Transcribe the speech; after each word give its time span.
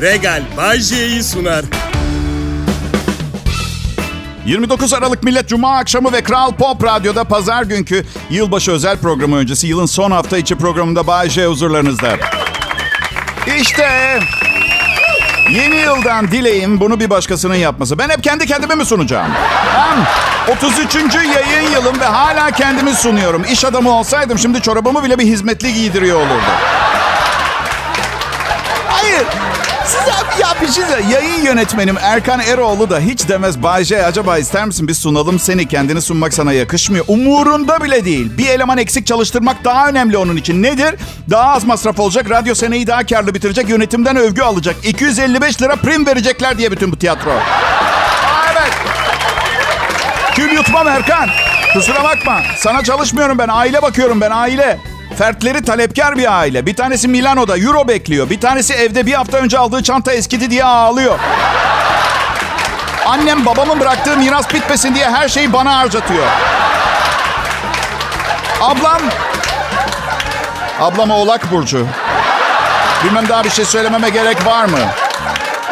Regal 0.00 0.42
Bajje'yi 0.56 1.22
sunar. 1.22 1.64
29 4.46 4.94
Aralık 4.94 5.22
Millet 5.22 5.48
Cuma 5.48 5.76
akşamı 5.76 6.12
ve 6.12 6.22
Kral 6.22 6.52
Pop 6.52 6.84
Radyo'da 6.84 7.24
pazar 7.24 7.62
günkü 7.62 8.06
yılbaşı 8.30 8.70
özel 8.72 8.98
programı 8.98 9.36
öncesi 9.36 9.66
yılın 9.66 9.86
son 9.86 10.10
hafta 10.10 10.38
içi 10.38 10.56
programında 10.56 11.06
Bay 11.06 11.30
J 11.30 11.46
huzurlarınızda. 11.46 12.16
İşte 13.60 14.18
yeni 15.50 15.76
yıldan 15.76 16.28
dileğim 16.30 16.80
bunu 16.80 17.00
bir 17.00 17.10
başkasının 17.10 17.54
yapması. 17.54 17.98
Ben 17.98 18.08
hep 18.08 18.22
kendi 18.22 18.46
kendime 18.46 18.74
mi 18.74 18.84
sunacağım? 18.84 19.32
Ben 20.48 20.54
33. 20.54 20.94
yayın 21.14 21.70
yılım 21.70 22.00
ve 22.00 22.04
hala 22.04 22.50
kendimi 22.50 22.94
sunuyorum. 22.94 23.44
İş 23.52 23.64
adamı 23.64 23.90
olsaydım 23.90 24.38
şimdi 24.38 24.62
çorabımı 24.62 25.04
bile 25.04 25.18
bir 25.18 25.24
hizmetli 25.24 25.74
giydiriyor 25.74 26.16
olurdu. 26.20 26.50
Hayır. 28.88 29.26
Size 29.88 30.40
ya 30.40 30.48
bir 30.62 30.66
şey 30.72 30.84
söyle. 30.84 31.04
Yayın 31.12 31.44
yönetmenim 31.44 31.96
Erkan 32.02 32.40
Eroğlu 32.40 32.90
da 32.90 33.00
hiç 33.00 33.28
demez 33.28 33.62
Bayce 33.62 34.06
acaba 34.06 34.38
ister 34.38 34.64
misin 34.64 34.88
biz 34.88 34.98
sunalım 34.98 35.38
seni 35.38 35.68
kendini 35.68 36.02
sunmak 36.02 36.34
sana 36.34 36.52
yakışmıyor. 36.52 37.04
Umurunda 37.08 37.82
bile 37.82 38.04
değil. 38.04 38.38
Bir 38.38 38.48
eleman 38.48 38.78
eksik 38.78 39.06
çalıştırmak 39.06 39.64
daha 39.64 39.88
önemli 39.88 40.16
onun 40.16 40.36
için. 40.36 40.62
Nedir? 40.62 40.94
Daha 41.30 41.52
az 41.52 41.64
masraf 41.64 42.00
olacak. 42.00 42.30
Radyo 42.30 42.54
seneyi 42.54 42.86
daha 42.86 43.06
karlı 43.06 43.34
bitirecek. 43.34 43.68
Yönetimden 43.68 44.16
övgü 44.16 44.42
alacak. 44.42 44.76
255 44.84 45.62
lira 45.62 45.76
prim 45.76 46.06
verecekler 46.06 46.58
diye 46.58 46.70
bütün 46.72 46.92
bu 46.92 46.96
tiyatro. 46.98 47.30
Evet. 48.52 48.72
Kül 50.34 50.52
yutmam 50.52 50.88
Erkan. 50.88 51.28
Kusura 51.72 52.04
bakma. 52.04 52.40
Sana 52.58 52.84
çalışmıyorum 52.84 53.38
ben. 53.38 53.48
Aile 53.48 53.82
bakıyorum 53.82 54.20
ben 54.20 54.30
aile. 54.30 54.78
Fertleri 55.18 55.64
talepkar 55.64 56.16
bir 56.16 56.38
aile. 56.38 56.66
Bir 56.66 56.76
tanesi 56.76 57.08
Milano'da 57.08 57.58
euro 57.58 57.88
bekliyor. 57.88 58.30
Bir 58.30 58.40
tanesi 58.40 58.74
evde 58.74 59.06
bir 59.06 59.12
hafta 59.12 59.38
önce 59.38 59.58
aldığı 59.58 59.82
çanta 59.82 60.12
eskidi 60.12 60.50
diye 60.50 60.64
ağlıyor. 60.64 61.18
Annem 63.06 63.46
babamın 63.46 63.80
bıraktığı 63.80 64.16
miras 64.16 64.54
bitmesin 64.54 64.94
diye 64.94 65.10
her 65.10 65.28
şeyi 65.28 65.52
bana 65.52 65.78
harcatıyor. 65.78 66.24
Ablam... 68.60 69.02
Ablam 70.80 71.10
Oğlak 71.10 71.52
Burcu. 71.52 71.86
Bilmem 73.04 73.28
daha 73.28 73.44
bir 73.44 73.50
şey 73.50 73.64
söylememe 73.64 74.08
gerek 74.08 74.46
var 74.46 74.64
mı? 74.64 74.78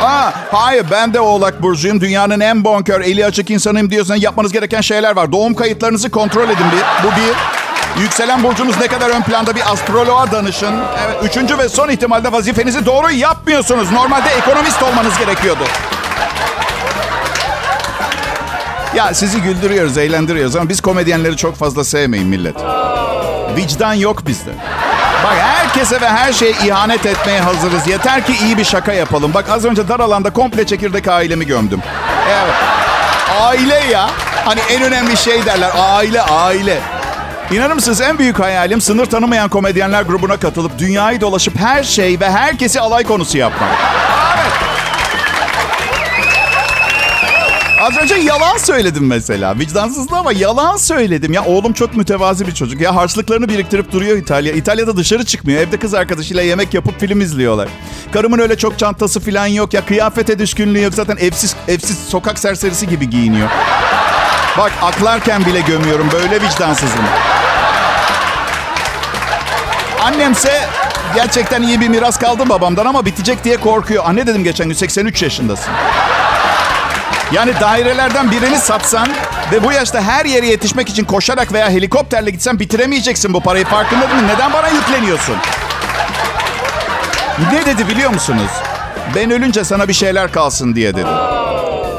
Aa, 0.01 0.31
hayır 0.53 0.87
ben 0.91 1.15
de 1.15 1.21
Oğlak 1.21 1.63
Burcu'yum. 1.63 2.01
Dünyanın 2.01 2.41
en 2.41 2.65
bonkör, 2.65 3.01
eli 3.01 3.27
açık 3.27 3.51
insanıyım 3.51 3.91
diyorsan 3.91 4.17
yapmanız 4.17 4.53
gereken 4.53 4.81
şeyler 4.81 5.17
var. 5.17 5.33
Doğum 5.33 5.55
kayıtlarınızı 5.55 6.11
kontrol 6.11 6.45
edin 6.49 6.67
bir. 6.73 7.09
Bu 7.09 7.17
bir. 7.17 7.56
Yükselen 8.01 8.43
burcunuz 8.43 8.81
ne 8.81 8.89
kadar 8.89 9.11
ön 9.11 9.23
planda 9.23 9.57
bir 9.57 9.73
astroloğa 9.73 10.33
danışın. 10.33 10.75
Evet, 11.07 11.17
üçüncü 11.23 11.59
ve 11.59 11.69
son 11.69 11.89
ihtimalde 11.89 12.33
vazifenizi 12.33 12.87
doğru 12.87 13.11
yapmıyorsunuz. 13.11 13.93
Normalde 13.93 14.29
ekonomist 14.29 14.83
olmanız 14.83 15.19
gerekiyordu. 15.19 15.65
Ya 18.95 19.15
sizi 19.15 19.43
güldürüyoruz, 19.43 19.99
eğlendiriyoruz 19.99 20.57
ama 20.57 20.69
biz 20.69 20.81
komedyenleri 20.81 21.37
çok 21.37 21.57
fazla 21.57 21.85
sevmeyin 21.85 22.29
millet. 22.29 22.57
Vicdan 23.57 23.93
yok 23.95 24.27
bizde. 24.27 24.51
Bak 25.25 25.35
herkese 25.39 26.01
ve 26.01 26.09
her 26.09 26.33
şeye 26.33 26.53
ihanet 26.53 27.07
etmeye 27.07 27.41
hazırız. 27.41 27.87
Yeter 27.87 28.27
ki 28.27 28.33
iyi 28.43 28.59
bir 28.59 28.65
şaka 28.65 28.93
yapalım. 28.93 29.35
Bak 29.35 29.51
az 29.51 29.65
önce 29.65 29.89
dar 29.89 30.01
alanda 30.01 30.31
komple 30.31 30.67
çekirdek 30.67 31.09
ailemi 31.09 31.47
gömdüm. 31.47 31.83
Evet. 32.29 32.55
Aile 33.41 33.81
ya. 33.93 34.11
Hani 34.45 34.61
en 34.71 34.83
önemli 34.83 35.17
şey 35.17 35.47
derler. 35.47 35.71
Aile, 35.79 36.23
aile. 36.23 36.81
İnanır 37.53 37.75
mısınız 37.75 38.01
en 38.01 38.19
büyük 38.19 38.39
hayalim 38.39 38.81
sınır 38.81 39.07
tanımayan 39.07 39.49
komedyenler 39.49 40.03
grubuna 40.03 40.37
katılıp 40.37 40.79
dünyayı 40.79 41.21
dolaşıp 41.21 41.57
her 41.57 41.85
şey 41.85 42.21
ve 42.21 42.31
herkesi 42.31 42.81
alay 42.81 43.05
konusu 43.05 43.39
yapmak. 43.39 43.71
Evet. 44.39 44.53
Az 47.81 47.97
önce 47.97 48.15
yalan 48.15 48.57
söyledim 48.59 49.07
mesela. 49.07 49.59
Vicdansızlığı 49.59 50.17
ama 50.17 50.33
yalan 50.33 50.77
söyledim. 50.77 51.33
Ya 51.33 51.45
oğlum 51.45 51.73
çok 51.73 51.97
mütevazi 51.97 52.47
bir 52.47 52.55
çocuk. 52.55 52.81
Ya 52.81 52.95
harçlıklarını 52.97 53.49
biriktirip 53.49 53.93
duruyor 53.93 54.17
İtalya. 54.17 54.53
İtalya'da 54.53 54.97
dışarı 54.97 55.25
çıkmıyor. 55.25 55.61
Evde 55.61 55.79
kız 55.79 55.95
arkadaşıyla 55.95 56.43
yemek 56.43 56.75
yapıp 56.75 57.01
film 57.01 57.21
izliyorlar. 57.21 57.69
Karımın 58.13 58.39
öyle 58.39 58.57
çok 58.59 58.79
çantası 58.79 59.21
falan 59.21 59.47
yok. 59.47 59.75
Ya 59.75 59.87
kıyafete 59.87 60.39
düşkünlüğü 60.39 60.83
yok. 60.83 60.95
Zaten 60.95 61.17
evsiz, 61.17 61.57
evsiz 61.69 61.99
sokak 62.09 62.39
serserisi 62.39 62.89
gibi 62.89 63.11
giyiniyor. 63.11 63.49
Bak 64.59 64.73
aklarken 64.83 65.47
bile 65.47 65.61
gömüyorum. 65.61 66.09
Böyle 66.13 66.43
vicdansızım. 66.43 67.05
Annemse 70.07 70.69
gerçekten 71.15 71.63
iyi 71.63 71.81
bir 71.81 71.89
miras 71.89 72.19
kaldı 72.19 72.49
babamdan 72.49 72.87
ama 72.87 73.07
bitecek 73.07 73.45
diye 73.45 73.57
korkuyor. 73.57 74.05
Anne 74.07 74.27
dedim 74.27 74.45
geçen 74.45 74.67
gün 74.69 74.75
83 74.75 75.23
yaşındasın. 75.23 75.73
Yani 77.33 77.53
dairelerden 77.61 78.31
birini 78.31 78.59
satsan 78.59 79.09
ve 79.53 79.65
bu 79.65 79.73
yaşta 79.73 80.03
her 80.03 80.25
yere 80.25 80.47
yetişmek 80.47 80.89
için 80.89 81.05
koşarak 81.05 81.53
veya 81.53 81.71
helikopterle 81.71 82.31
gitsen 82.31 82.61
bitiremeyeceksin 82.61 83.35
bu 83.35 83.41
parayı. 83.41 83.65
Farkında 83.65 84.11
değil? 84.11 84.23
Neden 84.23 84.53
bana 84.53 84.69
yükleniyorsun? 84.69 85.37
Ne 87.53 87.67
dedi 87.67 87.89
biliyor 87.89 88.11
musunuz? 88.11 88.51
Ben 89.15 89.31
ölünce 89.31 89.65
sana 89.65 89.89
bir 89.89 89.95
şeyler 89.95 90.33
kalsın 90.33 90.75
diye 90.75 90.95
dedi. 90.95 91.11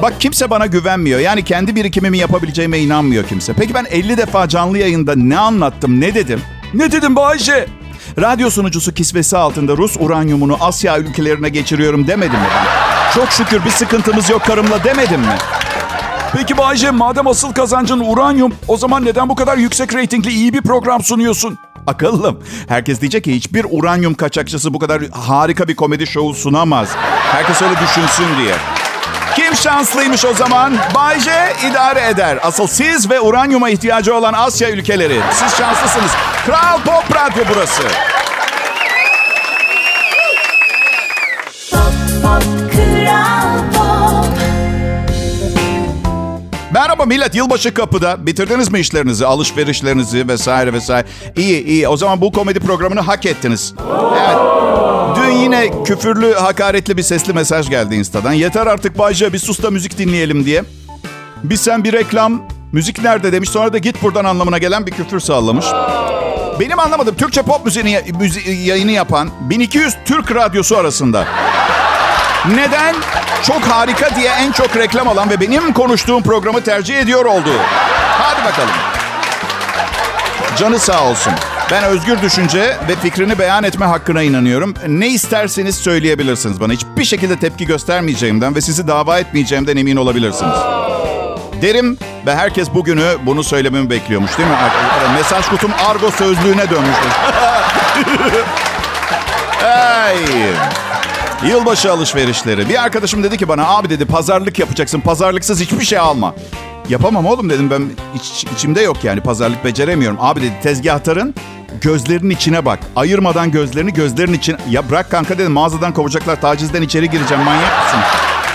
Bak 0.01 0.13
kimse 0.19 0.49
bana 0.49 0.65
güvenmiyor. 0.65 1.19
Yani 1.19 1.43
kendi 1.43 1.75
birikimimi 1.75 2.17
yapabileceğime 2.17 2.79
inanmıyor 2.79 3.27
kimse. 3.27 3.53
Peki 3.53 3.73
ben 3.73 3.85
50 3.91 4.17
defa 4.17 4.49
canlı 4.49 4.77
yayında 4.77 5.13
ne 5.15 5.37
anlattım, 5.37 6.01
ne 6.01 6.15
dedim? 6.15 6.41
Ne 6.73 6.91
dedim 6.91 7.15
Bayşe? 7.15 7.67
Radyo 8.19 8.49
sunucusu 8.49 8.93
kisvesi 8.93 9.37
altında 9.37 9.77
Rus 9.77 9.97
uranyumunu 9.99 10.57
Asya 10.61 10.97
ülkelerine 10.99 11.49
geçiriyorum 11.49 12.07
demedim 12.07 12.39
mi 12.39 12.47
ben? 12.55 13.11
Çok 13.13 13.31
şükür 13.31 13.65
bir 13.65 13.69
sıkıntımız 13.69 14.29
yok 14.29 14.45
karımla 14.45 14.83
demedim 14.83 15.21
mi? 15.21 15.35
Peki 16.33 16.57
Bayce 16.57 16.91
madem 16.91 17.27
asıl 17.27 17.53
kazancın 17.53 17.99
uranyum 17.99 18.53
o 18.67 18.77
zaman 18.77 19.05
neden 19.05 19.29
bu 19.29 19.35
kadar 19.35 19.57
yüksek 19.57 19.93
reytingli 19.93 20.29
iyi 20.29 20.53
bir 20.53 20.61
program 20.61 21.03
sunuyorsun? 21.03 21.57
Akıllım. 21.87 22.39
Herkes 22.67 23.01
diyecek 23.01 23.23
ki 23.23 23.35
hiçbir 23.35 23.65
uranyum 23.69 24.13
kaçakçısı 24.13 24.73
bu 24.73 24.79
kadar 24.79 25.03
harika 25.11 25.67
bir 25.67 25.75
komedi 25.75 26.07
şovu 26.07 26.33
sunamaz. 26.33 26.89
Herkes 27.31 27.61
öyle 27.61 27.75
düşünsün 27.75 28.25
diye. 28.39 28.55
Kim 29.47 29.55
şanslıymış 29.55 30.25
o 30.25 30.33
zaman? 30.33 30.77
Bayce 30.95 31.53
idare 31.71 32.07
eder. 32.07 32.39
Asıl 32.43 32.67
siz 32.67 33.09
ve 33.09 33.21
uranyuma 33.21 33.69
ihtiyacı 33.69 34.15
olan 34.15 34.33
Asya 34.33 34.69
ülkeleri. 34.69 35.19
Siz 35.31 35.57
şanslısınız. 35.57 36.11
Kral 36.45 36.81
Pop 36.81 37.15
Radyo 37.15 37.43
burası. 37.55 37.83
Merhaba 46.73 47.05
millet, 47.05 47.35
yılbaşı 47.35 47.73
kapıda. 47.73 48.25
Bitirdiniz 48.25 48.71
mi 48.71 48.79
işlerinizi, 48.79 49.25
alışverişlerinizi 49.25 50.27
vesaire 50.27 50.73
vesaire? 50.73 51.07
İyi, 51.35 51.65
iyi. 51.65 51.87
O 51.87 51.97
zaman 51.97 52.21
bu 52.21 52.31
komedi 52.31 52.59
programını 52.59 53.01
hak 53.01 53.25
ettiniz. 53.25 53.73
Evet. 54.13 54.96
Dün 55.27 55.33
yine 55.33 55.83
küfürlü, 55.83 56.33
hakaretli 56.33 56.97
bir 56.97 57.03
sesli 57.03 57.33
mesaj 57.33 57.69
geldi 57.69 57.95
Insta'dan. 57.95 58.33
Yeter 58.33 58.67
artık 58.67 58.97
Bayce, 58.97 59.33
bir 59.33 59.39
sus 59.39 59.63
da 59.63 59.71
müzik 59.71 59.97
dinleyelim 59.97 60.45
diye. 60.45 60.63
Bir 61.43 61.55
sen 61.57 61.83
bir 61.83 61.93
reklam, 61.93 62.41
müzik 62.71 63.03
nerede 63.03 63.31
demiş. 63.31 63.49
Sonra 63.49 63.73
da 63.73 63.77
git 63.77 64.03
buradan 64.03 64.25
anlamına 64.25 64.57
gelen 64.57 64.85
bir 64.85 64.91
küfür 64.91 65.19
sağlamış. 65.19 65.65
Benim 66.59 66.79
anlamadığım 66.79 67.15
Türkçe 67.15 67.41
pop 67.41 67.65
müziğini 67.65 68.01
müzi 68.19 68.51
yayını 68.51 68.91
yapan 68.91 69.29
1200 69.41 69.95
Türk 70.05 70.35
radyosu 70.35 70.77
arasında. 70.77 71.25
Neden? 72.55 72.95
Çok 73.43 73.61
harika 73.61 74.15
diye 74.15 74.29
en 74.29 74.51
çok 74.51 74.75
reklam 74.75 75.07
alan 75.07 75.29
ve 75.29 75.41
benim 75.41 75.73
konuştuğum 75.73 76.23
programı 76.23 76.61
tercih 76.63 76.99
ediyor 76.99 77.25
oldu. 77.25 77.49
Hadi 78.09 78.45
bakalım. 78.45 78.75
Canı 80.57 80.79
sağ 80.79 81.03
olsun. 81.03 81.33
Ben 81.71 81.83
özgür 81.83 82.21
düşünce 82.21 82.77
ve 82.87 82.95
fikrini 82.95 83.39
beyan 83.39 83.63
etme 83.63 83.85
hakkına 83.85 84.21
inanıyorum. 84.21 84.73
Ne 84.87 85.07
isterseniz 85.07 85.75
söyleyebilirsiniz 85.75 86.59
bana. 86.59 86.73
Hiçbir 86.73 87.03
şekilde 87.05 87.39
tepki 87.39 87.65
göstermeyeceğimden 87.65 88.55
ve 88.55 88.61
sizi 88.61 88.87
dava 88.87 89.19
etmeyeceğimden 89.19 89.77
emin 89.77 89.95
olabilirsiniz. 89.95 90.55
Derim 91.61 91.97
ve 92.25 92.35
herkes 92.35 92.73
bugünü 92.73 93.17
bunu 93.25 93.43
söylememi 93.43 93.89
bekliyormuş 93.89 94.37
değil 94.37 94.49
mi? 94.49 94.55
Mesaj 95.13 95.49
kutum 95.49 95.71
argo 95.89 96.11
sözlüğüne 96.11 96.69
dönmüştür. 96.69 97.09
hey. 99.59 100.17
Yılbaşı 101.49 101.91
alışverişleri. 101.91 102.69
Bir 102.69 102.83
arkadaşım 102.83 103.23
dedi 103.23 103.37
ki 103.37 103.47
bana 103.47 103.67
abi 103.67 103.89
dedi 103.89 104.05
pazarlık 104.05 104.59
yapacaksın. 104.59 104.99
Pazarlıksız 104.99 105.61
hiçbir 105.61 105.85
şey 105.85 105.99
alma. 105.99 106.35
Yapamam 106.89 107.25
oğlum 107.25 107.49
dedim 107.49 107.69
ben 107.69 107.89
iç, 108.15 108.45
içimde 108.55 108.81
yok 108.81 109.03
yani 109.03 109.21
pazarlık 109.21 109.65
beceremiyorum. 109.65 110.17
Abi 110.21 110.41
dedi 110.41 110.53
tezgahtarın 110.63 111.35
gözlerinin 111.81 112.29
içine 112.29 112.65
bak. 112.65 112.79
Ayırmadan 112.95 113.51
gözlerini 113.51 113.93
gözlerin 113.93 114.33
için. 114.33 114.57
Ya 114.69 114.89
bırak 114.89 115.11
kanka 115.11 115.37
dedim 115.37 115.51
mağazadan 115.51 115.93
kovacaklar. 115.93 116.41
Tacizden 116.41 116.81
içeri 116.81 117.09
gireceğim 117.09 117.43
manyak 117.43 117.83
mısın? 117.83 117.99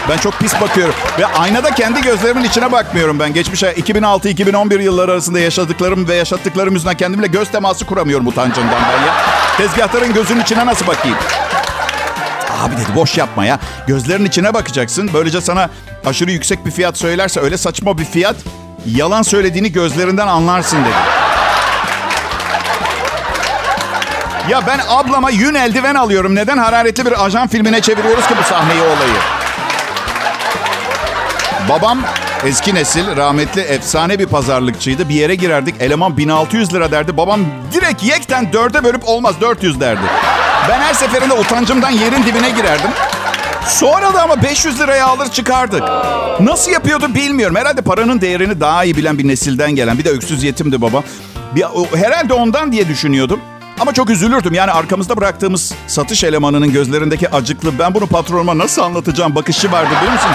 Ben 0.08 0.18
çok 0.18 0.38
pis 0.38 0.60
bakıyorum. 0.60 0.94
Ve 1.18 1.26
aynada 1.26 1.70
kendi 1.70 2.02
gözlerimin 2.02 2.44
içine 2.44 2.72
bakmıyorum 2.72 3.18
ben. 3.18 3.34
Geçmiş 3.34 3.62
2006-2011 3.62 4.82
yılları 4.82 5.12
arasında 5.12 5.38
yaşadıklarım 5.38 6.08
ve 6.08 6.14
yaşattıklarım 6.14 6.74
yüzünden 6.74 6.96
kendimle 6.96 7.26
göz 7.26 7.50
teması 7.50 7.86
kuramıyorum 7.86 8.26
utancından 8.26 8.70
ben 8.70 9.06
ya. 9.06 9.14
Tezgahtarın 9.56 10.14
gözünün 10.14 10.40
içine 10.40 10.66
nasıl 10.66 10.86
bakayım? 10.86 11.16
Abi 12.62 12.76
dedi 12.76 12.96
boş 12.96 13.18
yapma 13.18 13.44
ya. 13.44 13.58
Gözlerin 13.86 14.24
içine 14.24 14.54
bakacaksın. 14.54 15.10
Böylece 15.14 15.40
sana 15.40 15.70
aşırı 16.06 16.30
yüksek 16.30 16.66
bir 16.66 16.70
fiyat 16.70 16.98
söylerse 16.98 17.40
öyle 17.40 17.58
saçma 17.58 17.98
bir 17.98 18.04
fiyat 18.04 18.36
yalan 18.86 19.22
söylediğini 19.22 19.72
gözlerinden 19.72 20.26
anlarsın 20.26 20.78
dedi. 20.78 21.21
Ya 24.48 24.66
ben 24.66 24.80
ablama 24.88 25.30
yün 25.30 25.54
eldiven 25.54 25.94
alıyorum. 25.94 26.34
Neden 26.34 26.58
hararetli 26.58 27.06
bir 27.06 27.24
ajan 27.24 27.48
filmine 27.48 27.80
çeviriyoruz 27.80 28.26
ki 28.26 28.34
bu 28.38 28.42
sahneyi 28.42 28.80
olayı? 28.80 29.14
Babam 31.68 31.98
eski 32.46 32.74
nesil 32.74 33.16
rahmetli 33.16 33.60
efsane 33.60 34.18
bir 34.18 34.26
pazarlıkçıydı. 34.26 35.08
Bir 35.08 35.14
yere 35.14 35.34
girerdik 35.34 35.74
eleman 35.80 36.16
1600 36.16 36.74
lira 36.74 36.90
derdi. 36.90 37.16
Babam 37.16 37.40
direkt 37.72 38.02
yekten 38.02 38.52
dörde 38.52 38.84
bölüp 38.84 39.08
olmaz 39.08 39.34
400 39.40 39.80
derdi. 39.80 40.00
Ben 40.68 40.80
her 40.80 40.94
seferinde 40.94 41.34
utancımdan 41.34 41.90
yerin 41.90 42.22
dibine 42.22 42.50
girerdim. 42.50 42.90
Sonra 43.66 44.14
da 44.14 44.22
ama 44.22 44.42
500 44.42 44.80
liraya 44.80 45.06
alır 45.06 45.28
çıkardık. 45.28 45.82
Nasıl 46.40 46.70
yapıyordu 46.70 47.14
bilmiyorum. 47.14 47.56
Herhalde 47.56 47.80
paranın 47.82 48.20
değerini 48.20 48.60
daha 48.60 48.84
iyi 48.84 48.96
bilen 48.96 49.18
bir 49.18 49.28
nesilden 49.28 49.70
gelen. 49.74 49.98
Bir 49.98 50.04
de 50.04 50.10
öksüz 50.10 50.42
yetimdi 50.42 50.82
baba. 50.82 51.02
Bir, 51.54 51.64
herhalde 51.96 52.34
ondan 52.34 52.72
diye 52.72 52.88
düşünüyordum. 52.88 53.40
Ama 53.82 53.92
çok 53.92 54.10
üzülürdüm. 54.10 54.54
Yani 54.54 54.70
arkamızda 54.70 55.16
bıraktığımız 55.16 55.74
satış 55.86 56.24
elemanının 56.24 56.72
gözlerindeki 56.72 57.30
acıklı 57.30 57.78
ben 57.78 57.94
bunu 57.94 58.06
patronuma 58.06 58.58
nasıl 58.58 58.82
anlatacağım 58.82 59.34
bakışı 59.34 59.72
vardı 59.72 59.90
biliyor 59.96 60.12
musun? 60.12 60.30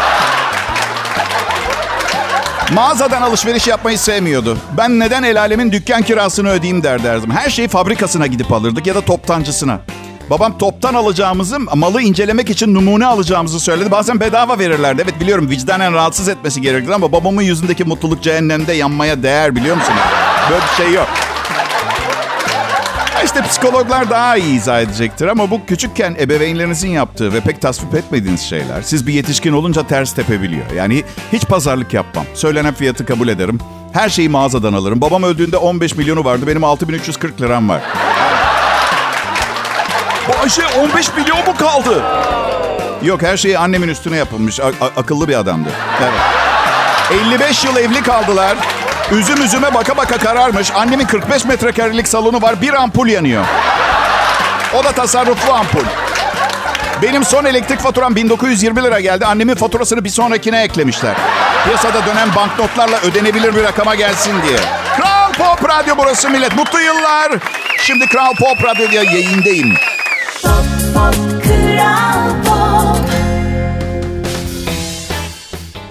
Mağazadan 2.73 3.21
alışveriş 3.21 3.67
yapmayı 3.67 3.99
sevmiyordu. 3.99 4.57
Ben 4.77 4.99
neden 4.99 5.23
el 5.23 5.39
alemin 5.39 5.71
dükkan 5.71 6.01
kirasını 6.01 6.49
ödeyeyim 6.49 6.83
der 6.83 7.03
derdim. 7.03 7.31
Her 7.31 7.49
şeyi 7.49 7.67
fabrikasına 7.67 8.27
gidip 8.27 8.51
alırdık 8.51 8.87
ya 8.87 8.95
da 8.95 9.01
toptancısına. 9.01 9.79
Babam 10.29 10.57
toptan 10.57 10.93
alacağımızı, 10.93 11.59
malı 11.59 12.01
incelemek 12.01 12.49
için 12.49 12.73
numune 12.73 13.05
alacağımızı 13.05 13.59
söyledi. 13.59 13.91
Bazen 13.91 14.19
bedava 14.19 14.59
verirlerdi. 14.59 15.01
Evet 15.05 15.19
biliyorum 15.19 15.49
vicdanen 15.49 15.93
rahatsız 15.93 16.27
etmesi 16.27 16.61
gerekir 16.61 16.89
ama 16.89 17.11
babamın 17.11 17.41
yüzündeki 17.41 17.83
mutluluk 17.83 18.23
cehennemde 18.23 18.73
yanmaya 18.73 19.23
değer 19.23 19.55
biliyor 19.55 19.75
musunuz? 19.75 19.99
Böyle 20.51 20.61
bir 20.61 20.83
şey 20.83 20.93
yok. 20.93 21.07
İşte 23.25 23.41
psikologlar 23.41 24.09
daha 24.09 24.37
iyi 24.37 24.55
izah 24.57 24.81
edecektir 24.81 25.27
ama 25.27 25.51
bu 25.51 25.65
küçükken 25.65 26.15
ebeveynlerinizin 26.19 26.89
yaptığı 26.89 27.33
ve 27.33 27.39
pek 27.41 27.61
tasvip 27.61 27.95
etmediğiniz 27.95 28.41
şeyler 28.41 28.81
siz 28.81 29.07
bir 29.07 29.13
yetişkin 29.13 29.53
olunca 29.53 29.87
ters 29.87 30.13
tepebiliyor. 30.13 30.71
Yani 30.75 31.03
hiç 31.33 31.45
pazarlık 31.45 31.93
yapmam. 31.93 32.25
Söylenen 32.33 32.73
fiyatı 32.73 33.05
kabul 33.05 33.27
ederim. 33.27 33.59
Her 33.93 34.09
şeyi 34.09 34.29
mağazadan 34.29 34.73
alırım. 34.73 35.01
Babam 35.01 35.23
öldüğünde 35.23 35.57
15 35.57 35.95
milyonu 35.95 36.25
vardı. 36.25 36.47
Benim 36.47 36.63
6340 36.63 37.41
liram 37.41 37.69
var. 37.69 37.81
Bu 40.27 40.41
Ayşe 40.43 40.61
15 40.67 41.13
milyon 41.17 41.37
mu 41.45 41.55
kaldı? 41.59 42.03
Yok 43.03 43.21
her 43.21 43.37
şeyi 43.37 43.57
annemin 43.57 43.87
üstüne 43.87 44.17
yapılmış. 44.17 44.59
A- 44.59 44.63
a- 44.65 44.91
akıllı 44.99 45.27
bir 45.27 45.39
adamdı. 45.39 45.69
Evet. 46.01 47.21
55 47.33 47.63
yıl 47.65 47.75
evli 47.77 48.03
kaldılar. 48.03 48.57
Üzüm 49.11 49.43
üzüme 49.43 49.73
baka 49.73 49.97
baka 49.97 50.17
kararmış. 50.17 50.71
Annemin 50.75 51.05
45 51.05 51.45
metrekarelik 51.45 52.07
salonu 52.07 52.41
var. 52.41 52.61
Bir 52.61 52.73
ampul 52.73 53.07
yanıyor. 53.07 53.45
O 54.73 54.83
da 54.83 54.91
tasarruflu 54.91 55.53
ampul. 55.53 55.83
Benim 57.01 57.25
son 57.25 57.45
elektrik 57.45 57.79
faturam 57.79 58.15
1920 58.15 58.83
lira 58.83 58.99
geldi. 58.99 59.25
Annemin 59.25 59.55
faturasını 59.55 60.03
bir 60.03 60.09
sonrakine 60.09 60.63
eklemişler. 60.63 61.15
Piyasada 61.65 62.05
dönen 62.05 62.35
banknotlarla 62.35 62.99
ödenebilir 62.99 63.55
bir 63.55 63.63
rakama 63.63 63.95
gelsin 63.95 64.33
diye. 64.47 64.57
Kral 64.97 65.31
Pop 65.33 65.69
Radyo 65.69 65.95
burası 65.97 66.29
millet. 66.29 66.55
Mutlu 66.55 66.79
yıllar. 66.79 67.31
Şimdi 67.81 68.05
Kral 68.07 68.33
Pop 68.33 68.63
Radyo'da 68.63 68.93
yayındayım. 68.95 69.73
Pop, 70.43 70.51
pop, 70.95 71.15
Kral 71.43 72.46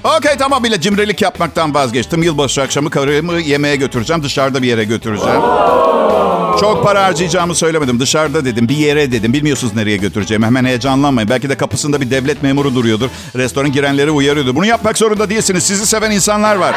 Okey 0.06 0.36
tamam 0.38 0.64
bile 0.64 0.80
cimrilik 0.80 1.22
yapmaktan 1.22 1.74
vazgeçtim. 1.74 2.22
Yılbaşı 2.22 2.62
akşamı 2.62 2.90
karımı 2.90 3.40
yemeğe 3.40 3.76
götüreceğim. 3.76 4.22
Dışarıda 4.22 4.62
bir 4.62 4.68
yere 4.68 4.84
götüreceğim. 4.84 5.40
Çok 6.60 6.84
para 6.84 7.04
harcayacağımı 7.04 7.54
söylemedim. 7.54 8.00
Dışarıda 8.00 8.44
dedim. 8.44 8.68
Bir 8.68 8.76
yere 8.76 9.12
dedim. 9.12 9.32
Bilmiyorsunuz 9.32 9.74
nereye 9.74 9.96
götüreceğimi. 9.96 10.46
Hemen 10.46 10.64
heyecanlanmayın. 10.64 11.30
Belki 11.30 11.48
de 11.48 11.56
kapısında 11.56 12.00
bir 12.00 12.10
devlet 12.10 12.42
memuru 12.42 12.74
duruyordur. 12.74 13.08
Restoran 13.36 13.72
girenleri 13.72 14.10
uyarıyordu. 14.10 14.56
Bunu 14.56 14.66
yapmak 14.66 14.98
zorunda 14.98 15.30
değilsiniz. 15.30 15.64
Sizi 15.64 15.86
seven 15.86 16.10
insanlar 16.10 16.56
var. 16.56 16.74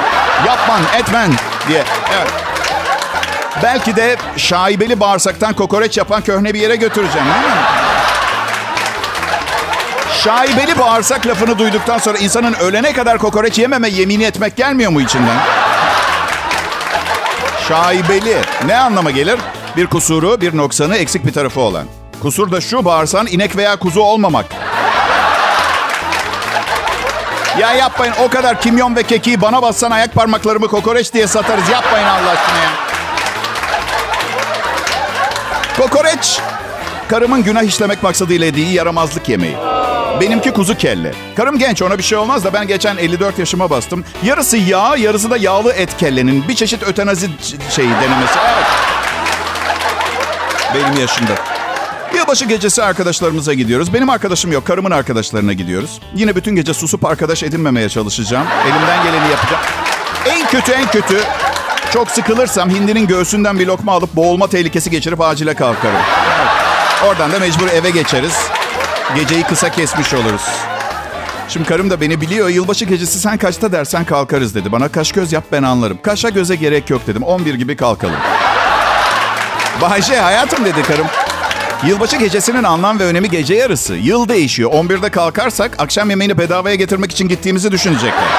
Yapman, 0.48 0.82
etmen 1.00 1.32
diye. 1.68 1.84
Evet. 2.18 2.32
Belki 3.64 3.96
de 3.96 4.18
şaibeli 4.38 5.00
bağırsaktan 5.00 5.54
kokoreç 5.54 5.98
yapan 5.98 6.22
köhne 6.22 6.54
bir 6.54 6.60
yere 6.60 6.76
götüreceğim. 6.76 7.28
Değil 7.28 7.46
mi? 7.46 7.79
Şaibeli 10.24 10.80
bağırsak 10.80 11.28
lafını 11.28 11.60
duyduktan 11.60 11.98
sonra 11.98 12.18
insanın 12.18 12.54
ölene 12.54 12.94
kadar 12.94 13.18
kokoreç 13.18 13.60
yememe 13.60 13.90
yemini 13.90 14.24
etmek 14.24 14.56
gelmiyor 14.56 14.92
mu 14.92 15.02
içinden? 15.02 15.38
Şaibeli. 17.68 18.38
Ne 18.66 18.78
anlama 18.78 19.12
gelir? 19.12 19.40
Bir 19.78 19.88
kusuru, 19.88 20.42
bir 20.42 20.58
noksanı, 20.58 20.96
eksik 20.98 21.26
bir 21.26 21.34
tarafı 21.34 21.60
olan. 21.62 21.86
Kusur 22.22 22.52
da 22.52 22.62
şu 22.62 22.86
bağırsan 22.86 23.28
inek 23.28 23.58
veya 23.58 23.76
kuzu 23.76 24.02
olmamak. 24.02 24.46
Ya 27.60 27.74
yapmayın 27.74 28.14
o 28.26 28.30
kadar 28.30 28.62
kimyon 28.62 28.96
ve 28.96 29.04
kekiği 29.04 29.42
bana 29.42 29.62
bassan 29.62 29.92
ayak 29.92 30.14
parmaklarımı 30.14 30.68
kokoreç 30.68 31.14
diye 31.14 31.28
satarız. 31.28 31.70
Yapmayın 31.70 32.08
Allah 32.08 32.30
aşkına 32.30 32.58
ya. 32.58 32.70
Kokoreç, 35.78 36.40
karımın 37.10 37.44
günah 37.44 37.64
işlemek 37.64 38.04
maksadıyla 38.04 38.46
yediği 38.46 38.74
yaramazlık 38.74 39.30
yemeği. 39.30 39.56
Benimki 40.22 40.52
kuzu 40.52 40.78
kelle. 40.78 41.12
Karım 41.36 41.58
genç 41.58 41.82
ona 41.82 41.98
bir 41.98 42.04
şey 42.04 42.18
olmaz 42.18 42.44
da 42.44 42.54
ben 42.54 42.68
geçen 42.68 42.98
54 42.98 43.40
yaşıma 43.40 43.70
bastım. 43.70 44.06
Yarısı 44.24 44.58
yağ, 44.58 44.96
yarısı 44.98 45.32
da 45.32 45.38
yağlı 45.38 45.74
et 45.74 45.98
kellenin. 45.98 46.48
Bir 46.48 46.56
çeşit 46.56 46.84
ötenazi 46.84 47.30
şeyi 47.70 47.90
denemesi. 47.90 48.40
Evet. 48.46 48.66
Benim 50.76 51.02
yaşımda. 51.02 51.32
Yılbaşı 52.16 52.46
gecesi 52.46 52.84
arkadaşlarımıza 52.84 53.54
gidiyoruz. 53.54 53.94
Benim 53.94 54.10
arkadaşım 54.10 54.52
yok, 54.52 54.66
karımın 54.66 54.92
arkadaşlarına 54.92 55.54
gidiyoruz. 55.54 56.00
Yine 56.16 56.36
bütün 56.36 56.56
gece 56.56 56.74
susup 56.74 57.06
arkadaş 57.06 57.44
edinmemeye 57.44 57.90
çalışacağım. 57.90 58.48
Elimden 58.64 59.04
geleni 59.04 59.32
yapacağım. 59.32 59.64
En 60.26 60.48
kötü 60.48 60.72
en 60.72 60.88
kötü 60.92 61.22
çok 61.94 62.12
sıkılırsam 62.12 62.70
hindinin 62.70 63.08
göğsünden 63.08 63.60
bir 63.60 63.68
lokma 63.68 63.92
alıp 63.92 64.16
boğulma 64.16 64.48
tehlikesi 64.48 64.90
geçirip 64.92 65.22
acile 65.22 65.54
kalkarım. 65.54 66.02
Oradan 67.08 67.32
da 67.32 67.40
mecbur 67.40 67.68
eve 67.68 67.90
geçeriz. 67.90 68.34
Geceyi 69.16 69.44
kısa 69.44 69.72
kesmiş 69.72 70.14
oluruz. 70.14 70.42
Şimdi 71.50 71.68
karım 71.68 71.90
da 71.90 72.02
beni 72.02 72.22
biliyor. 72.22 72.50
Yılbaşı 72.50 72.86
gecesi 72.86 73.20
sen 73.20 73.38
kaçta 73.38 73.72
dersen 73.72 74.06
kalkarız 74.06 74.56
dedi. 74.56 74.72
Bana 74.72 74.90
kaş 74.90 75.12
göz 75.12 75.34
yap 75.34 75.44
ben 75.52 75.64
anlarım. 75.64 76.00
Kaşa 76.02 76.30
göze 76.30 76.56
gerek 76.56 76.90
yok 76.90 77.08
dedim. 77.08 77.24
11 77.24 77.54
gibi 77.54 77.76
kalkalım. 77.76 78.16
Bayşe 79.82 80.20
hayatım 80.20 80.66
dedi 80.66 80.84
karım. 80.84 81.08
Yılbaşı 81.84 82.16
gecesinin 82.16 82.64
anlam 82.64 83.00
ve 83.00 83.04
önemi 83.06 83.30
gece 83.30 83.54
yarısı. 83.56 83.96
Yıl 83.96 84.30
değişiyor. 84.30 84.72
11'de 84.72 85.10
kalkarsak 85.10 85.72
akşam 85.78 86.10
yemeğini 86.10 86.38
bedavaya 86.38 86.76
getirmek 86.76 87.12
için 87.12 87.28
gittiğimizi 87.28 87.72
düşünecekler. 87.72 88.30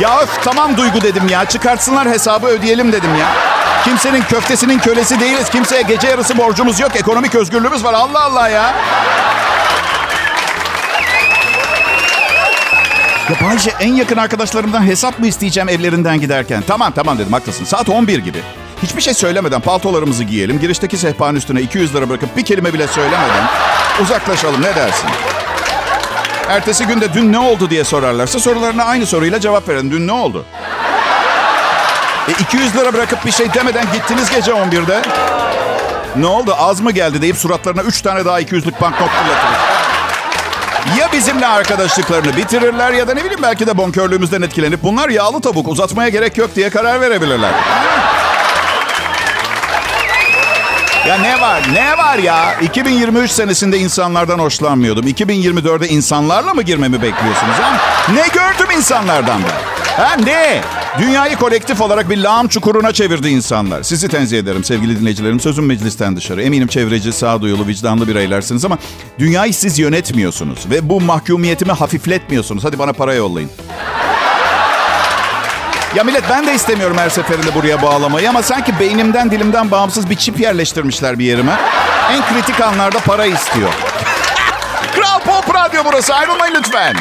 Ya 0.00 0.20
öf 0.20 0.44
tamam 0.44 0.76
Duygu 0.76 1.02
dedim 1.02 1.28
ya. 1.28 1.44
Çıkartsınlar 1.44 2.08
hesabı 2.08 2.46
ödeyelim 2.46 2.92
dedim 2.92 3.16
ya. 3.20 3.26
Kimsenin 3.84 4.22
köftesinin 4.22 4.78
kölesi 4.78 5.20
değiliz. 5.20 5.50
Kimseye 5.50 5.82
gece 5.82 6.08
yarısı 6.08 6.38
borcumuz 6.38 6.80
yok. 6.80 6.96
Ekonomik 6.96 7.34
özgürlüğümüz 7.34 7.84
var. 7.84 7.94
Allah 7.94 8.24
Allah 8.24 8.48
ya. 8.48 8.74
Ya 13.30 13.36
Bayce 13.48 13.72
en 13.80 13.94
yakın 13.94 14.16
arkadaşlarımdan 14.16 14.82
hesap 14.86 15.18
mı 15.18 15.26
isteyeceğim 15.26 15.68
evlerinden 15.68 16.20
giderken? 16.20 16.62
Tamam 16.66 16.92
tamam 16.92 17.18
dedim 17.18 17.32
haklısın. 17.32 17.64
Saat 17.64 17.88
11 17.88 18.18
gibi. 18.18 18.38
Hiçbir 18.82 19.02
şey 19.02 19.14
söylemeden 19.14 19.60
paltolarımızı 19.60 20.24
giyelim. 20.24 20.60
Girişteki 20.60 20.96
sehpanın 20.96 21.36
üstüne 21.36 21.60
200 21.60 21.94
lira 21.94 22.08
bırakıp 22.08 22.36
bir 22.36 22.44
kelime 22.44 22.72
bile 22.72 22.88
söylemeden 22.88 23.44
uzaklaşalım 24.02 24.62
ne 24.62 24.76
dersin? 24.76 25.10
Ertesi 26.48 26.86
günde 26.86 27.14
dün 27.14 27.32
ne 27.32 27.38
oldu 27.38 27.70
diye 27.70 27.84
sorarlarsa 27.84 28.38
sorularına 28.40 28.84
aynı 28.84 29.06
soruyla 29.06 29.40
cevap 29.40 29.68
verin. 29.68 29.90
Dün 29.90 30.06
ne 30.06 30.12
oldu? 30.12 30.44
E 32.30 32.42
200 32.42 32.76
lira 32.76 32.92
bırakıp 32.92 33.26
bir 33.26 33.32
şey 33.32 33.54
demeden 33.54 33.84
gittiniz 33.92 34.30
gece 34.30 34.50
11'de. 34.50 35.02
Ne 36.16 36.26
oldu 36.26 36.54
az 36.58 36.80
mı 36.80 36.90
geldi 36.90 37.22
deyip 37.22 37.36
suratlarına 37.36 37.82
3 37.82 38.02
tane 38.02 38.24
daha 38.24 38.40
200'lük 38.40 38.80
banknot 38.80 39.10
fırlatırız. 39.10 39.80
Ya 40.98 41.12
bizimle 41.12 41.46
arkadaşlıklarını 41.46 42.36
bitirirler 42.36 42.92
ya 42.92 43.08
da 43.08 43.14
ne 43.14 43.24
bileyim 43.24 43.42
belki 43.42 43.66
de 43.66 43.76
bonkörlüğümüzden 43.76 44.42
etkilenip 44.42 44.82
bunlar 44.82 45.08
yağlı 45.08 45.40
tavuk 45.40 45.68
uzatmaya 45.68 46.08
gerek 46.08 46.38
yok 46.38 46.56
diye 46.56 46.70
karar 46.70 47.00
verebilirler. 47.00 47.50
Ya 51.08 51.18
ne 51.18 51.40
var? 51.40 51.62
Ne 51.72 51.98
var 51.98 52.18
ya? 52.18 52.54
2023 52.62 53.30
senesinde 53.30 53.78
insanlardan 53.78 54.38
hoşlanmıyordum. 54.38 55.06
2024'de 55.06 55.88
insanlarla 55.88 56.54
mı 56.54 56.62
girmemi 56.62 57.02
bekliyorsunuz 57.02 57.54
ha? 57.60 57.76
Ne 58.14 58.28
gördüm 58.28 58.76
insanlardan 58.76 59.40
ben? 59.42 60.04
Ha 60.04 60.16
ne? 60.24 60.62
Dünyayı 60.98 61.36
kolektif 61.36 61.80
olarak 61.80 62.10
bir 62.10 62.18
lağım 62.18 62.48
çukuruna 62.48 62.92
çevirdi 62.92 63.28
insanlar. 63.28 63.82
Sizi 63.82 64.08
tenzih 64.08 64.38
ederim 64.38 64.64
sevgili 64.64 65.00
dinleyicilerim. 65.00 65.40
Sözüm 65.40 65.66
meclisten 65.66 66.16
dışarı. 66.16 66.42
Eminim 66.42 66.68
çevreci, 66.68 67.12
sağduyulu, 67.12 67.66
vicdanlı 67.66 68.08
bireylersiniz 68.08 68.64
ama 68.64 68.78
dünyayı 69.18 69.54
siz 69.54 69.78
yönetmiyorsunuz. 69.78 70.70
Ve 70.70 70.88
bu 70.88 71.00
mahkumiyetimi 71.00 71.72
hafifletmiyorsunuz. 71.72 72.64
Hadi 72.64 72.78
bana 72.78 72.92
para 72.92 73.14
yollayın. 73.14 73.50
Ya 75.94 76.04
millet 76.04 76.24
ben 76.30 76.46
de 76.46 76.54
istemiyorum 76.54 76.96
her 76.98 77.10
seferinde 77.10 77.54
buraya 77.54 77.82
bağlamayı 77.82 78.28
ama 78.28 78.42
sanki 78.42 78.80
beynimden 78.80 79.30
dilimden 79.30 79.70
bağımsız 79.70 80.10
bir 80.10 80.16
çip 80.16 80.40
yerleştirmişler 80.40 81.18
bir 81.18 81.24
yerime. 81.24 81.56
En 82.12 82.22
kritik 82.34 82.60
anlarda 82.60 82.98
para 82.98 83.26
istiyor. 83.26 83.70
Kral 84.94 85.20
Pop 85.20 85.54
Radyo 85.54 85.82
burası 85.84 86.14
ayrılmayın 86.14 86.54
lütfen. 86.54 86.96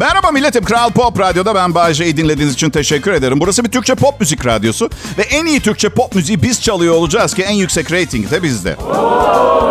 Merhaba 0.00 0.30
milletim. 0.30 0.64
Kral 0.64 0.90
Pop 0.90 1.20
Radyo'da 1.20 1.54
ben 1.54 1.74
Bayece'yi 1.74 2.16
dinlediğiniz 2.16 2.54
için 2.54 2.70
teşekkür 2.70 3.12
ederim. 3.12 3.40
Burası 3.40 3.64
bir 3.64 3.70
Türkçe 3.70 3.94
pop 3.94 4.20
müzik 4.20 4.46
radyosu. 4.46 4.90
Ve 5.18 5.22
en 5.22 5.46
iyi 5.46 5.60
Türkçe 5.60 5.88
pop 5.88 6.14
müziği 6.14 6.42
biz 6.42 6.62
çalıyor 6.62 6.94
olacağız 6.94 7.34
ki 7.34 7.42
en 7.42 7.54
yüksek 7.54 7.92
reyting 7.92 8.30
de 8.30 8.42
bizde. 8.42 8.76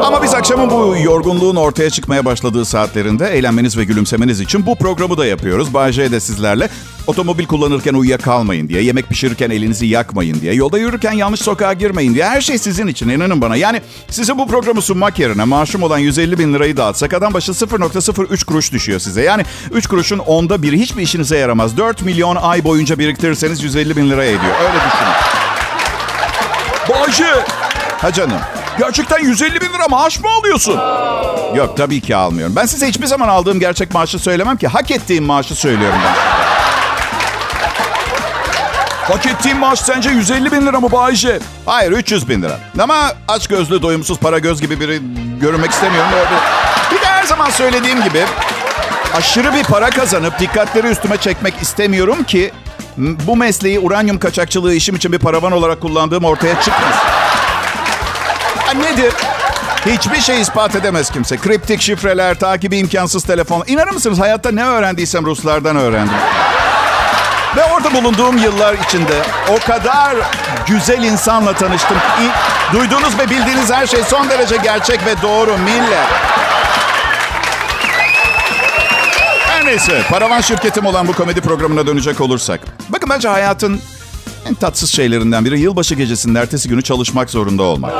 Ama 0.04 0.24
biz 0.24 0.34
akşamın 0.34 0.70
bu 0.70 0.96
yorgunluğun 1.04 1.56
ortaya 1.56 1.90
çıkmaya 1.90 2.26
başladığı 2.26 2.66
saatlerinde 2.66 3.28
eğlenmeniz 3.28 3.78
ve 3.78 3.84
gülümsemeniz 3.84 4.40
için 4.40 4.66
bu 4.66 4.76
programı 4.76 5.18
da 5.18 5.26
yapıyoruz. 5.26 5.74
Bayece 5.74 6.12
de 6.12 6.20
sizlerle. 6.20 6.70
Otomobil 7.10 7.46
kullanırken 7.46 7.94
uyuyakalmayın 7.94 8.70
diye, 8.70 8.82
yemek 8.82 9.10
pişirirken 9.10 9.50
elinizi 9.50 9.86
yakmayın 9.86 10.42
diye, 10.42 10.54
yolda 10.54 10.78
yürürken 10.78 11.12
yanlış 11.12 11.42
sokağa 11.42 11.74
girmeyin 11.74 12.14
diye. 12.14 12.26
Her 12.26 12.42
şey 12.42 12.58
sizin 12.58 12.88
için 12.88 13.10
inanın 13.10 13.42
bana. 13.42 13.56
Yani 13.56 13.82
size 14.10 14.38
bu 14.38 14.48
programı 14.48 14.82
sunmak 14.82 15.20
yerine 15.20 15.44
maaşım 15.44 15.84
olan 15.84 15.98
150 15.98 16.40
bin 16.40 16.54
lirayı 16.54 16.78
dağıtsak 16.78 17.14
adam 17.14 17.34
başı 17.34 17.52
0.03 17.52 18.46
kuruş 18.46 18.72
düşüyor 18.72 19.00
size. 19.00 19.22
Yani 19.22 19.44
3 19.72 19.88
kuruşun 19.88 20.18
onda 20.20 20.62
biri 20.62 20.80
hiçbir 20.80 21.02
işinize 21.02 21.38
yaramaz. 21.38 21.78
4 21.78 22.02
milyon 22.02 22.36
ay 22.36 22.64
boyunca 22.64 23.00
biriktirirseniz 23.00 23.64
150 23.64 23.98
bin 23.98 24.10
lira 24.10 24.26
ediyor. 24.26 24.56
Öyle 24.62 24.80
düşünün. 24.80 25.14
Bayce! 26.90 27.44
Ha 28.02 28.14
canım. 28.14 28.40
Gerçekten 28.80 29.20
150 29.20 29.62
bin 29.62 29.68
lira 29.68 29.88
maaş 29.90 30.20
mı 30.20 30.30
alıyorsun? 30.40 30.80
Yok 31.56 31.78
tabii 31.78 32.02
ki 32.02 32.16
almıyorum. 32.16 32.56
Ben 32.56 32.66
size 32.66 32.88
hiçbir 32.88 33.06
zaman 33.06 33.28
aldığım 33.28 33.60
gerçek 33.60 33.94
maaşı 33.94 34.20
söylemem 34.20 34.58
ki. 34.58 34.68
Hak 34.68 34.92
ettiğim 34.92 35.24
maaşı 35.24 35.56
söylüyorum 35.56 36.00
ben. 36.06 36.39
Hak 39.10 39.26
ettiğim 39.26 39.58
maaş 39.58 39.80
sence 39.80 40.10
150 40.10 40.52
bin 40.52 40.66
lira 40.68 40.80
mı 40.80 40.92
Bayce? 40.92 41.40
Hayır 41.66 41.92
300 41.92 42.30
bin 42.30 42.42
lira. 42.42 42.60
Ama 42.80 43.12
aç 43.28 43.48
gözlü, 43.48 43.82
doyumsuz, 43.82 44.20
para 44.20 44.40
göz 44.40 44.62
gibi 44.62 44.80
biri 44.80 45.02
görünmek 45.42 45.72
istemiyorum. 45.72 46.10
Öyle. 46.14 46.42
Bir 46.92 47.02
de 47.02 47.06
her 47.06 47.24
zaman 47.24 47.50
söylediğim 47.50 48.04
gibi 48.04 48.26
aşırı 49.16 49.54
bir 49.54 49.64
para 49.64 49.90
kazanıp 49.90 50.40
dikkatleri 50.40 50.88
üstüme 50.88 51.18
çekmek 51.18 51.54
istemiyorum 51.62 52.24
ki 52.24 52.52
bu 52.98 53.36
mesleği 53.36 53.80
uranyum 53.80 54.20
kaçakçılığı 54.20 54.74
işim 54.74 54.96
için 54.96 55.12
bir 55.12 55.20
paravan 55.20 55.52
olarak 55.52 55.82
kullandığım 55.82 56.26
ortaya 56.26 56.62
çıkmasın. 56.62 57.02
Nedir? 58.76 59.14
Hiçbir 59.86 60.22
şey 60.22 60.42
ispat 60.42 60.76
edemez 60.76 61.10
kimse. 61.10 61.38
Kriptik 61.38 61.82
şifreler, 61.82 62.40
takibi 62.40 62.78
imkansız 62.78 63.24
telefon. 63.24 63.64
İnanır 63.68 63.92
mısınız 63.92 64.20
hayatta 64.20 64.52
ne 64.52 64.66
öğrendiysem 64.66 65.26
Ruslardan 65.26 65.76
öğrendim. 65.76 66.16
Ve 67.56 67.64
orada 67.64 67.94
bulunduğum 67.94 68.38
yıllar 68.38 68.74
içinde 68.74 69.22
o 69.50 69.60
kadar 69.68 70.16
güzel 70.68 71.04
insanla 71.04 71.54
tanıştım. 71.54 71.98
İ- 71.98 72.74
Duyduğunuz 72.74 73.18
ve 73.20 73.30
bildiğiniz 73.30 73.72
her 73.72 73.88
şey 73.88 74.04
son 74.04 74.30
derece 74.30 74.58
gerçek 74.58 75.06
ve 75.06 75.22
doğru 75.22 75.58
millet. 75.58 76.08
Her 79.48 79.66
neyse, 79.66 80.02
paravan 80.10 80.42
şirketim 80.42 80.86
olan 80.86 81.08
bu 81.08 81.14
komedi 81.14 81.42
programına 81.42 81.88
dönecek 81.88 82.22
olursak. 82.22 82.60
Bakın 82.90 83.10
bence 83.10 83.28
hayatın 83.28 83.82
en 84.50 84.54
tatsız 84.56 84.90
şeylerinden 84.92 85.46
biri 85.46 85.60
yılbaşı 85.60 85.96
gecesinin 85.96 86.36
ertesi 86.36 86.70
günü 86.70 86.82
çalışmak 86.82 87.30
zorunda 87.30 87.64
olmak. 87.64 87.94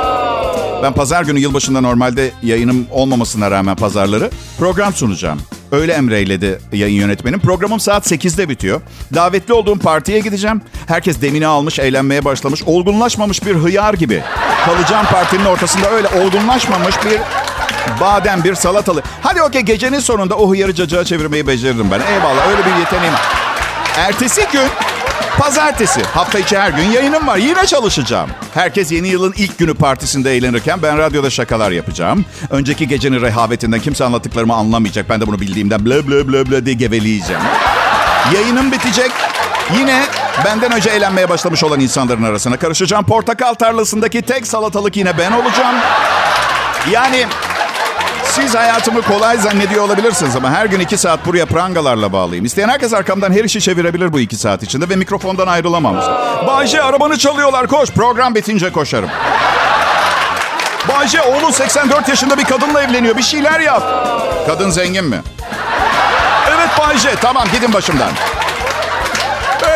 Ben 0.82 0.92
pazar 0.92 1.22
günü 1.22 1.38
yılbaşında 1.40 1.80
normalde 1.80 2.32
yayınım 2.42 2.86
olmamasına 2.90 3.50
rağmen 3.50 3.76
pazarları 3.76 4.30
program 4.58 4.94
sunacağım. 4.94 5.40
Öyle 5.72 5.92
emreyledi 5.92 6.60
yayın 6.72 7.00
yönetmenim. 7.00 7.40
Programım 7.40 7.80
saat 7.80 8.12
8'de 8.12 8.48
bitiyor. 8.48 8.80
Davetli 9.14 9.54
olduğum 9.54 9.78
partiye 9.78 10.20
gideceğim. 10.20 10.62
Herkes 10.86 11.22
demini 11.22 11.46
almış, 11.46 11.78
eğlenmeye 11.78 12.24
başlamış. 12.24 12.62
Olgunlaşmamış 12.66 13.46
bir 13.46 13.54
hıyar 13.54 13.94
gibi. 13.94 14.22
Kalacağım 14.64 15.06
partinin 15.06 15.44
ortasında 15.44 15.90
öyle 15.90 16.08
olgunlaşmamış 16.08 16.94
bir 17.04 17.20
badem, 18.00 18.44
bir 18.44 18.54
salatalı. 18.54 19.02
Hadi 19.22 19.42
okey 19.42 19.62
gecenin 19.62 20.00
sonunda 20.00 20.36
o 20.36 20.50
hıyarı 20.50 20.74
cacığa 20.74 21.04
çevirmeyi 21.04 21.46
beceririm 21.46 21.90
ben. 21.90 22.00
Eyvallah 22.00 22.48
öyle 22.48 22.66
bir 22.66 22.78
yeteneğim. 22.78 23.14
Ertesi 23.96 24.46
gün 24.52 24.68
Pazartesi. 25.40 26.02
Hafta 26.02 26.38
içi 26.38 26.58
her 26.58 26.70
gün 26.70 26.82
yayınım 26.82 27.26
var. 27.26 27.36
Yine 27.36 27.66
çalışacağım. 27.66 28.30
Herkes 28.54 28.92
yeni 28.92 29.08
yılın 29.08 29.34
ilk 29.36 29.58
günü 29.58 29.74
partisinde 29.74 30.36
eğlenirken 30.36 30.82
ben 30.82 30.98
radyoda 30.98 31.30
şakalar 31.30 31.70
yapacağım. 31.70 32.24
Önceki 32.50 32.88
gecenin 32.88 33.20
rehavetinden 33.20 33.80
kimse 33.80 34.04
anlattıklarımı 34.04 34.54
anlamayacak. 34.54 35.08
Ben 35.08 35.20
de 35.20 35.26
bunu 35.26 35.40
bildiğimden 35.40 35.86
bla 35.86 36.08
bla 36.08 36.28
bla 36.28 36.50
bla 36.50 36.66
diye 36.66 36.74
geveleyeceğim. 36.74 37.42
Yayınım 38.34 38.72
bitecek. 38.72 39.10
Yine 39.78 40.02
benden 40.44 40.72
önce 40.72 40.90
eğlenmeye 40.90 41.28
başlamış 41.28 41.64
olan 41.64 41.80
insanların 41.80 42.22
arasına 42.22 42.56
karışacağım. 42.56 43.04
Portakal 43.04 43.54
tarlasındaki 43.54 44.22
tek 44.22 44.46
salatalık 44.46 44.96
yine 44.96 45.18
ben 45.18 45.32
olacağım. 45.32 45.76
Yani 46.90 47.26
siz 48.30 48.54
hayatımı 48.54 49.02
kolay 49.02 49.38
zannediyor 49.38 49.84
olabilirsiniz 49.84 50.36
ama 50.36 50.50
her 50.50 50.66
gün 50.66 50.80
iki 50.80 50.96
saat 50.98 51.26
buraya 51.26 51.46
prangalarla 51.46 52.12
bağlıyım. 52.12 52.44
İsteyen 52.44 52.68
herkes 52.68 52.94
arkamdan 52.94 53.32
her 53.32 53.44
işi 53.44 53.60
çevirebilir 53.60 54.12
bu 54.12 54.20
iki 54.20 54.36
saat 54.36 54.62
içinde 54.62 54.88
ve 54.88 54.96
mikrofondan 54.96 55.46
ayrılamam. 55.46 55.96
Bayce 56.46 56.82
arabanı 56.82 57.18
çalıyorlar 57.18 57.66
koş. 57.66 57.90
Program 57.90 58.34
bitince 58.34 58.72
koşarım. 58.72 59.10
Bayce 60.88 61.22
oğlun 61.22 61.50
84 61.50 62.08
yaşında 62.08 62.38
bir 62.38 62.44
kadınla 62.44 62.82
evleniyor. 62.82 63.16
Bir 63.16 63.22
şeyler 63.22 63.60
yap. 63.60 63.82
Kadın 64.46 64.70
zengin 64.70 65.04
mi? 65.04 65.20
Evet 66.48 66.68
Bayce 66.80 67.10
tamam 67.20 67.48
gidin 67.52 67.72
başımdan. 67.72 68.10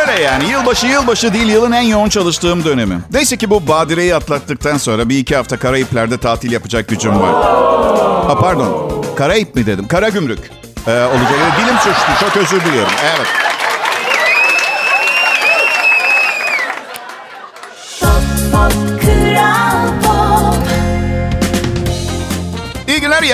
Öyle 0.01 0.21
yani. 0.21 0.49
Yılbaşı 0.49 0.87
yılbaşı 0.87 1.33
değil 1.33 1.47
yılın 1.47 1.71
en 1.71 1.81
yoğun 1.81 2.09
çalıştığım 2.09 2.65
dönemi. 2.65 2.99
Neyse 3.11 3.37
ki 3.37 3.49
bu 3.49 3.67
badireyi 3.67 4.15
atlattıktan 4.15 4.77
sonra 4.77 5.09
bir 5.09 5.17
iki 5.17 5.35
hafta 5.35 5.57
Karayipler'de 5.57 6.17
tatil 6.17 6.51
yapacak 6.51 6.87
gücüm 6.87 7.21
var. 7.21 7.31
Ha 8.27 8.39
pardon. 8.39 9.03
Karayip 9.15 9.55
mi 9.55 9.65
dedim? 9.65 9.87
Kara 9.87 10.09
gümrük. 10.09 10.39
Ee, 10.87 10.91
olacak. 10.91 11.39
Dilim 11.59 11.75
suçtu. 11.77 12.11
Çok 12.19 12.37
özür 12.37 12.65
diliyorum. 12.65 12.91
Evet. 13.15 13.27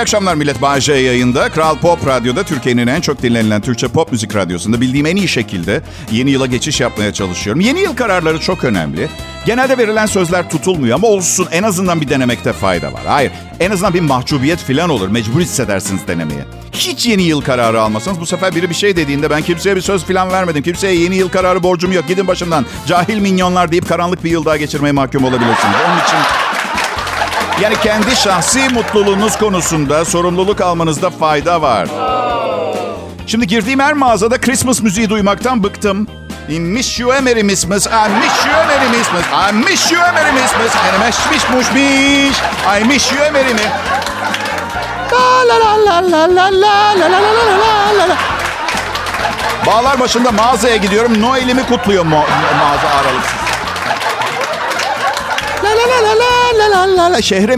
İyi 0.01 0.03
akşamlar 0.03 0.35
millet. 0.35 0.61
Bağcay 0.61 1.03
yayında. 1.03 1.49
Kral 1.49 1.77
Pop 1.77 2.07
Radyo'da 2.07 2.43
Türkiye'nin 2.43 2.87
en 2.87 3.01
çok 3.01 3.23
dinlenilen 3.23 3.61
Türkçe 3.61 3.87
pop 3.87 4.11
müzik 4.11 4.35
radyosunda 4.35 4.81
bildiğim 4.81 5.05
en 5.05 5.15
iyi 5.15 5.27
şekilde 5.27 5.81
yeni 6.11 6.31
yıla 6.31 6.45
geçiş 6.45 6.81
yapmaya 6.81 7.13
çalışıyorum. 7.13 7.61
Yeni 7.61 7.79
yıl 7.79 7.95
kararları 7.95 8.39
çok 8.39 8.63
önemli. 8.63 9.09
Genelde 9.45 9.77
verilen 9.77 10.05
sözler 10.05 10.49
tutulmuyor 10.49 10.95
ama 10.95 11.07
olsun 11.07 11.47
en 11.51 11.63
azından 11.63 12.01
bir 12.01 12.09
denemekte 12.09 12.53
fayda 12.53 12.93
var. 12.93 13.01
Hayır, 13.05 13.31
en 13.59 13.71
azından 13.71 13.93
bir 13.93 14.01
mahcubiyet 14.01 14.59
falan 14.59 14.89
olur. 14.89 15.07
Mecbur 15.07 15.41
hissedersiniz 15.41 16.07
denemeye. 16.07 16.45
Hiç 16.73 17.05
yeni 17.05 17.23
yıl 17.23 17.41
kararı 17.41 17.81
almasanız 17.81 18.19
bu 18.19 18.25
sefer 18.25 18.55
biri 18.55 18.69
bir 18.69 18.75
şey 18.75 18.95
dediğinde 18.95 19.29
ben 19.29 19.41
kimseye 19.41 19.75
bir 19.75 19.81
söz 19.81 20.03
falan 20.03 20.31
vermedim. 20.31 20.63
Kimseye 20.63 20.95
yeni 20.95 21.15
yıl 21.15 21.29
kararı 21.29 21.63
borcum 21.63 21.91
yok. 21.91 22.07
Gidin 22.07 22.27
başımdan. 22.27 22.65
Cahil 22.87 23.17
minyonlar 23.17 23.71
deyip 23.71 23.89
karanlık 23.89 24.23
bir 24.23 24.31
yıl 24.31 24.45
daha 24.45 24.57
geçirmeye 24.57 24.91
mahkum 24.91 25.23
olabilirsiniz. 25.23 25.75
Onun 25.87 25.97
için 25.97 26.50
yani 27.61 27.75
kendi 27.83 28.15
şahsi 28.15 28.69
mutluluğunuz 28.69 29.37
konusunda 29.37 30.05
sorumluluk 30.05 30.61
almanızda 30.61 31.09
fayda 31.09 31.61
var. 31.61 31.87
Şimdi 33.27 33.47
girdiğim 33.47 33.79
her 33.79 33.93
mağazada 33.93 34.41
Christmas 34.41 34.81
müziği 34.81 35.09
duymaktan 35.09 35.63
bıktım. 35.63 36.07
I 36.49 36.59
miss 36.59 36.99
you 36.99 37.21
Merry 37.21 37.47
Christmas, 37.47 37.85
I 37.87 37.89
miss 38.21 38.45
you 38.45 38.55
Merry 38.67 38.91
Christmas, 38.91 39.23
I 39.51 39.53
miss 39.53 39.91
you 39.91 40.01
Merry 40.13 40.31
Christmas, 40.37 40.75
and 40.75 41.05
miss 41.07 41.19
miss 41.31 41.49
muş 41.49 41.71
miş, 41.73 42.37
I 42.81 42.83
miss 42.87 43.11
you 43.11 43.31
Merry 43.33 43.53
mi. 43.53 43.59
La 45.11 45.47
la 45.47 45.59
la 45.59 45.75
la 45.85 46.11
la 46.11 46.27
la 46.35 46.51
la 46.51 46.99
la 46.99 47.09
la 47.09 47.19
la 47.19 47.57
la 47.59 47.97
la 47.99 48.09
la. 48.09 48.17
Bağlar 49.65 49.99
başında 49.99 50.31
mağazaya 50.31 50.75
gidiyorum. 50.75 51.21
Noel'imi 51.21 51.63
kutluyor 51.65 52.05
mu- 52.05 52.25
mağaza 52.59 52.87
aralıksız. 52.87 53.40
La 55.81 55.87
la 55.87 56.13
la 56.59 57.13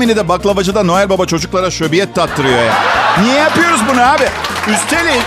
la 0.09 0.17
la 0.17 0.27
baklavacıda 0.27 0.83
Noel 0.83 1.09
Baba 1.09 1.25
çocuklara 1.25 1.71
şöbiyet 1.71 2.15
tattırıyor 2.15 2.63
ya. 2.63 2.73
Niye 3.21 3.35
yapıyoruz 3.35 3.81
bunu 3.89 4.01
abi? 4.01 4.29
Üstelik 4.67 5.23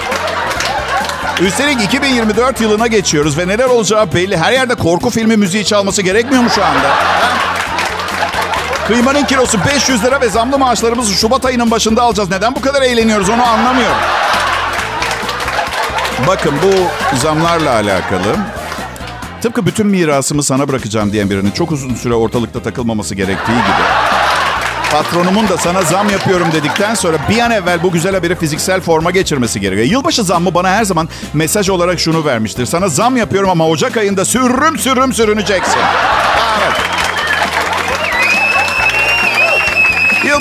Üstelik 1.41 1.83
2024 1.83 2.61
yılına 2.61 2.87
geçiyoruz 2.87 3.39
ve 3.39 3.49
neler 3.49 3.65
olacağı 3.65 4.13
belli. 4.13 4.37
Her 4.37 4.53
yerde 4.53 4.75
korku 4.75 5.11
filmi 5.11 5.37
müziği 5.37 5.65
çalması 5.65 6.03
gerekmiyor 6.03 6.43
mu 6.43 6.51
şu 6.51 6.65
anda? 6.65 6.89
Kıymanın 8.87 9.25
kilosu 9.25 9.59
500 9.75 10.05
lira 10.05 10.21
ve 10.21 10.29
zamlı 10.29 10.59
maaşlarımızı 10.59 11.15
Şubat 11.15 11.45
ayının 11.45 11.71
başında 11.71 12.03
alacağız. 12.03 12.31
Neden 12.31 12.55
bu 12.55 12.61
kadar 12.61 12.83
eğleniyoruz 12.83 13.29
onu 13.29 13.43
anlamıyorum. 13.47 13.97
Bakın 16.27 16.55
bu 16.63 16.73
zamlarla 17.17 17.75
alakalı. 17.75 18.37
Tıpkı 19.43 19.67
bütün 19.67 19.87
mirasımı 19.87 20.43
sana 20.43 20.69
bırakacağım 20.69 21.13
diyen 21.13 21.31
birinin 21.31 21.51
çok 21.51 21.73
uzun 21.73 21.95
süre 21.95 22.15
ortalıkta 22.15 22.63
takılmaması 22.63 23.15
gerektiği 23.15 23.53
gibi. 23.53 23.87
Patronumun 24.93 25.49
da 25.49 25.57
sana 25.57 25.83
zam 25.83 26.11
yapıyorum 26.11 26.49
dedikten 26.53 26.95
sonra 26.95 27.17
bir 27.31 27.39
an 27.39 27.51
evvel 27.51 27.83
bu 27.83 27.93
güzel 27.93 28.15
haberi 28.15 28.35
fiziksel 28.35 28.81
forma 28.81 29.11
geçirmesi 29.11 29.61
gerekiyor. 29.61 29.87
Yılbaşı 29.89 30.23
zammı 30.23 30.55
bana 30.55 30.69
her 30.69 30.85
zaman 30.85 31.09
mesaj 31.35 31.69
olarak 31.69 32.01
şunu 32.01 32.25
vermiştir. 32.25 32.67
Sana 32.67 32.89
zam 32.89 33.17
yapıyorum 33.17 33.51
ama 33.51 33.69
Ocak 33.69 33.97
ayında 33.97 34.25
sürüm 34.25 34.79
sürüm 34.79 35.13
sürüneceksin. 35.13 35.81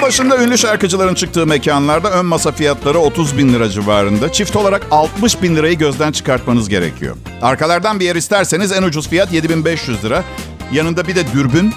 Evet. 0.06 0.20
Yılbaşında 0.20 0.44
ünlü 0.44 0.58
şarkıcıların 0.58 1.16
çıktığı 1.16 1.46
mekanlarda 1.48 2.12
ön 2.12 2.26
masa 2.26 2.52
fiyatları 2.52 3.00
30 3.00 3.38
bin 3.38 3.54
lira 3.54 3.70
civarında. 3.70 4.32
Çift 4.32 4.56
olarak 4.56 4.82
60 4.92 5.42
bin 5.42 5.56
lirayı 5.56 5.78
gözden 5.78 6.12
çıkartmanız 6.12 6.70
gerekiyor. 6.70 7.16
Arkalardan 7.42 8.00
bir 8.00 8.06
yer 8.06 8.16
isterseniz 8.16 8.72
en 8.72 8.84
ucuz 8.84 9.10
fiyat 9.10 9.34
7500 9.34 10.04
lira. 10.04 10.24
Yanında 10.72 11.08
bir 11.08 11.16
de 11.16 11.32
dürbün 11.34 11.74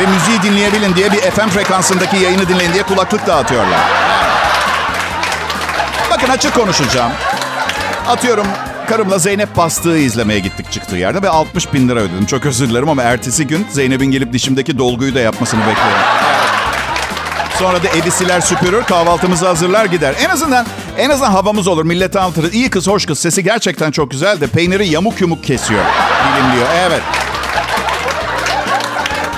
ve 0.00 0.06
müziği 0.06 0.42
dinleyebilin 0.42 0.94
diye 0.94 1.12
bir 1.12 1.18
FM 1.18 1.48
frekansındaki 1.48 2.16
yayını 2.16 2.48
dinleyin 2.48 2.72
diye 2.72 2.82
kulaklık 2.82 3.26
dağıtıyorlar. 3.26 3.80
Bakın 6.10 6.28
açık 6.28 6.54
konuşacağım. 6.54 7.12
Atıyorum 8.08 8.46
karımla 8.88 9.18
Zeynep 9.18 9.56
Bastığı 9.56 9.98
izlemeye 9.98 10.40
gittik 10.40 10.72
çıktığı 10.72 10.96
yerde 10.96 11.22
ve 11.22 11.28
60 11.28 11.72
bin 11.72 11.88
lira 11.88 12.00
ödedim. 12.00 12.26
Çok 12.26 12.46
özür 12.46 12.68
dilerim 12.68 12.88
ama 12.88 13.02
ertesi 13.02 13.46
gün 13.46 13.66
Zeynep'in 13.70 14.10
gelip 14.10 14.32
dişimdeki 14.32 14.78
dolguyu 14.78 15.14
da 15.14 15.20
yapmasını 15.20 15.60
bekliyorum. 15.60 16.02
Sonra 17.62 17.82
da 17.82 17.88
evi 17.88 18.10
siler 18.10 18.40
süpürür, 18.40 18.82
kahvaltımızı 18.82 19.46
hazırlar 19.46 19.84
gider. 19.84 20.14
En 20.24 20.28
azından 20.28 20.66
en 20.98 21.10
azından 21.10 21.30
havamız 21.30 21.68
olur. 21.68 21.84
Millete 21.84 22.20
anlatırız. 22.20 22.54
İyi 22.54 22.70
kız, 22.70 22.86
hoş 22.88 23.06
kız. 23.06 23.18
Sesi 23.18 23.44
gerçekten 23.44 23.90
çok 23.90 24.10
güzel 24.10 24.40
de 24.40 24.46
peyniri 24.46 24.88
yamuk 24.88 25.20
yumuk 25.20 25.44
kesiyor. 25.44 25.80
Dilimliyor. 26.36 26.68
Evet. 26.88 27.00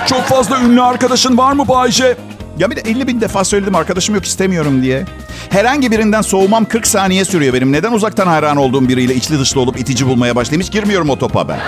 Çok 0.09 0.23
fazla 0.23 0.61
ünlü 0.61 0.81
arkadaşın 0.81 1.37
var 1.37 1.53
mı 1.53 1.67
Bayce? 1.67 2.17
Ya 2.57 2.71
bir 2.71 2.75
de 2.75 2.81
50 2.81 3.07
bin 3.07 3.21
defa 3.21 3.43
söyledim 3.43 3.75
arkadaşım 3.75 4.15
yok 4.15 4.25
istemiyorum 4.25 4.81
diye. 4.81 5.05
Herhangi 5.49 5.91
birinden 5.91 6.21
soğumam 6.21 6.65
40 6.65 6.87
saniye 6.87 7.25
sürüyor 7.25 7.53
benim. 7.53 7.71
Neden 7.71 7.91
uzaktan 7.91 8.27
hayran 8.27 8.57
olduğum 8.57 8.89
biriyle 8.89 9.15
içli 9.15 9.39
dışlı 9.39 9.61
olup 9.61 9.79
itici 9.79 10.07
bulmaya 10.07 10.35
başlayayım? 10.35 10.61
Hiç 10.61 10.71
girmiyorum 10.71 11.09
o 11.09 11.19
topa 11.19 11.47
ben. 11.47 11.59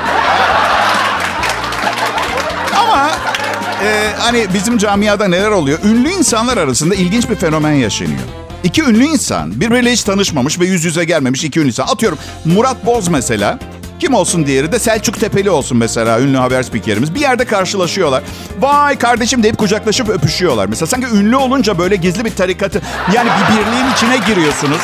E, 3.83 4.11
hani 4.17 4.45
bizim 4.53 4.77
camiada 4.77 5.27
neler 5.27 5.51
oluyor? 5.51 5.79
Ünlü 5.83 6.09
insanlar 6.09 6.57
arasında 6.57 6.95
ilginç 6.95 7.29
bir 7.29 7.35
fenomen 7.35 7.71
yaşanıyor. 7.71 8.19
İki 8.63 8.83
ünlü 8.83 9.03
insan 9.03 9.61
birbiriyle 9.61 9.91
hiç 9.91 10.03
tanışmamış 10.03 10.59
ve 10.59 10.65
yüz 10.65 10.85
yüze 10.85 11.03
gelmemiş 11.03 11.43
iki 11.43 11.59
ünlü 11.59 11.67
insan. 11.67 11.87
Atıyorum 11.87 12.17
Murat 12.45 12.85
Boz 12.85 13.07
mesela. 13.07 13.59
Kim 13.99 14.13
olsun 14.13 14.45
diğeri 14.47 14.71
de 14.71 14.79
Selçuk 14.79 15.19
Tepeli 15.19 15.49
olsun 15.49 15.77
mesela 15.77 16.19
ünlü 16.21 16.37
haber 16.37 16.63
spikerimiz. 16.63 17.15
Bir 17.15 17.19
yerde 17.19 17.45
karşılaşıyorlar. 17.45 18.23
Vay 18.59 18.97
kardeşim 18.97 19.43
deyip 19.43 19.57
kucaklaşıp 19.57 20.09
öpüşüyorlar. 20.09 20.65
Mesela 20.65 20.87
sanki 20.87 21.07
ünlü 21.07 21.35
olunca 21.35 21.77
böyle 21.77 21.95
gizli 21.95 22.25
bir 22.25 22.35
tarikatı 22.35 22.81
yani 23.13 23.29
bir 23.29 23.57
birliğin 23.57 23.91
içine 23.93 24.17
giriyorsunuz. 24.27 24.81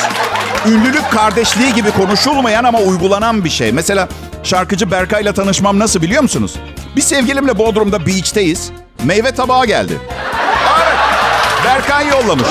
Ünlülük 0.67 1.11
kardeşliği 1.11 1.73
gibi 1.73 1.91
konuşulmayan 1.91 2.63
ama 2.63 2.79
uygulanan 2.79 3.45
bir 3.45 3.49
şey. 3.49 3.71
Mesela 3.71 4.09
şarkıcı 4.43 4.91
Berkay'la 4.91 5.33
tanışmam 5.33 5.79
nasıl 5.79 6.01
biliyor 6.01 6.21
musunuz? 6.21 6.55
Bir 6.95 7.01
sevgilimle 7.01 7.57
Bodrum'da 7.57 8.05
beach'teyiz. 8.05 8.71
Meyve 9.03 9.31
tabağı 9.31 9.65
geldi. 9.65 9.97
Evet. 10.77 10.95
Berkay 11.65 12.07
yollamış. 12.07 12.47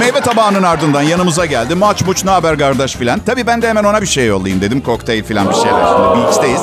Meyve 0.00 0.20
tabağının 0.20 0.62
ardından 0.62 1.02
yanımıza 1.02 1.46
geldi. 1.46 1.74
Maç 1.74 2.02
muç 2.02 2.24
ne 2.24 2.30
haber 2.30 2.58
kardeş 2.58 2.96
filan. 2.96 3.20
Tabii 3.26 3.46
ben 3.46 3.62
de 3.62 3.68
hemen 3.68 3.84
ona 3.84 4.02
bir 4.02 4.06
şey 4.06 4.26
yollayayım 4.26 4.62
dedim. 4.62 4.80
Kokteyl 4.80 5.24
filan 5.24 5.48
bir 5.50 5.54
şeyler. 5.54 5.86
Şimdi 5.86 6.24
beach'teyiz. 6.26 6.60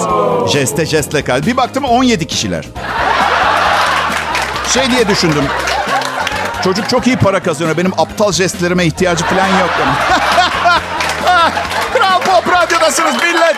Jeste 0.53 0.86
jestle 0.86 1.24
kal. 1.24 1.46
Bir 1.46 1.58
baktım 1.58 1.84
17 1.84 2.27
kişiler. 2.27 2.65
Şey 4.73 4.91
diye 4.91 5.08
düşündüm. 5.08 5.43
Çocuk 6.63 6.89
çok 6.89 7.08
iyi 7.08 7.17
para 7.17 7.39
kazanıyor. 7.43 7.78
Benim 7.78 7.93
aptal 7.97 8.32
jestlerime 8.32 8.86
ihtiyacı 8.86 9.26
falan 9.26 9.47
yok. 9.47 9.69
Kral 11.93 12.19
Pop 12.21 12.54
Radyo'dasınız 12.54 13.15
millet. 13.23 13.56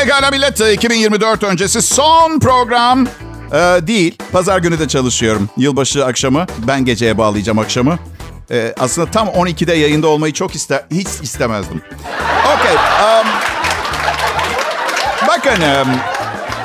Pekala 0.00 0.30
millet 0.30 0.60
2024 0.60 1.42
öncesi 1.42 1.82
son 1.82 2.38
program 2.38 3.06
Ee, 3.52 3.56
değil. 3.86 4.18
Pazar 4.32 4.58
günü 4.58 4.78
de 4.78 4.88
çalışıyorum. 4.88 5.48
Yılbaşı 5.56 6.06
akşamı. 6.06 6.46
Ben 6.58 6.84
geceye 6.84 7.18
bağlayacağım 7.18 7.58
akşamı. 7.58 7.98
Ee, 8.50 8.74
aslında 8.80 9.10
tam 9.10 9.28
12'de 9.28 9.72
yayında 9.72 10.06
olmayı 10.08 10.32
çok 10.32 10.54
ister, 10.54 10.84
hiç 10.90 11.08
istemezdim. 11.22 11.82
Okey. 12.44 12.74
um, 12.74 13.26
bakın. 15.28 15.62
um, 15.62 15.88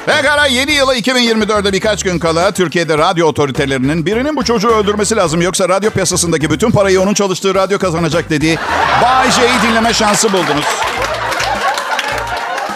Pekala 0.06 0.46
yeni 0.46 0.72
yıla 0.72 0.96
2024'de 0.96 1.74
birkaç 1.74 2.04
gün 2.04 2.20
kala 2.20 2.52
Türkiye'de 2.52 2.98
radyo 2.98 3.28
otoritelerinin 3.28 4.06
birinin 4.06 4.36
bu 4.36 4.44
çocuğu 4.44 4.70
öldürmesi 4.70 5.16
lazım. 5.16 5.42
Yoksa 5.42 5.70
radyo 5.70 5.92
piyasasındaki 5.92 6.50
bütün 6.50 6.72
parayı 6.72 7.02
onun 7.02 7.13
çalıştığı 7.13 7.56
radyo 7.56 7.80
kazanacak 7.80 8.30
dediği 8.30 8.58
Bay 9.02 9.32
J'yi 9.32 9.70
dinleme 9.72 9.94
şansı 9.94 10.34
buldunuz. 10.34 10.66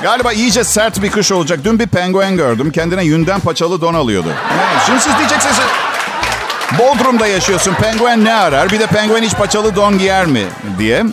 Galiba 0.04 0.34
iyice 0.34 0.64
sert 0.64 1.02
bir 1.02 1.12
kış 1.12 1.32
olacak. 1.32 1.60
Dün 1.64 1.80
bir 1.80 1.88
penguen 1.88 2.38
gördüm. 2.38 2.72
Kendine 2.72 3.04
yünden 3.04 3.40
paçalı 3.40 3.82
don 3.82 3.94
alıyordu. 3.94 4.28
Evet, 4.54 4.84
şimdi 4.86 5.02
siz 5.02 5.18
diyeceksiniz... 5.18 5.56
Bodrum'da 6.80 7.28
yaşıyorsun. 7.28 7.74
Penguen 7.74 8.26
ne 8.26 8.34
arar? 8.34 8.72
Bir 8.72 8.80
de 8.80 8.88
penguen 8.88 9.24
hiç 9.24 9.34
paçalı 9.36 9.76
don 9.76 9.98
giyer 9.98 10.26
mi? 10.26 10.44
Diye. 10.80 11.04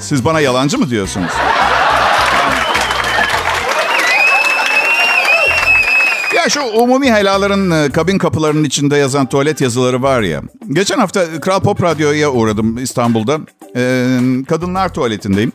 Siz 0.00 0.24
bana 0.24 0.40
yalancı 0.40 0.78
mı 0.78 0.90
diyorsunuz? 0.90 1.30
Ya 6.36 6.48
şu 6.48 6.62
umumi 6.62 7.12
helaların 7.12 7.70
e, 7.70 7.90
kabin 7.90 8.18
kapılarının 8.18 8.64
içinde 8.64 8.96
yazan 8.96 9.26
tuvalet 9.26 9.60
yazıları 9.60 10.02
var 10.02 10.20
ya. 10.20 10.42
Geçen 10.72 10.98
hafta 10.98 11.40
Kral 11.40 11.60
Pop 11.60 11.82
Radyo'ya 11.82 12.30
uğradım 12.30 12.78
İstanbul'da. 12.78 13.38
Ee, 13.76 14.18
kadınlar 14.48 14.94
tuvaletindeyim. 14.94 15.52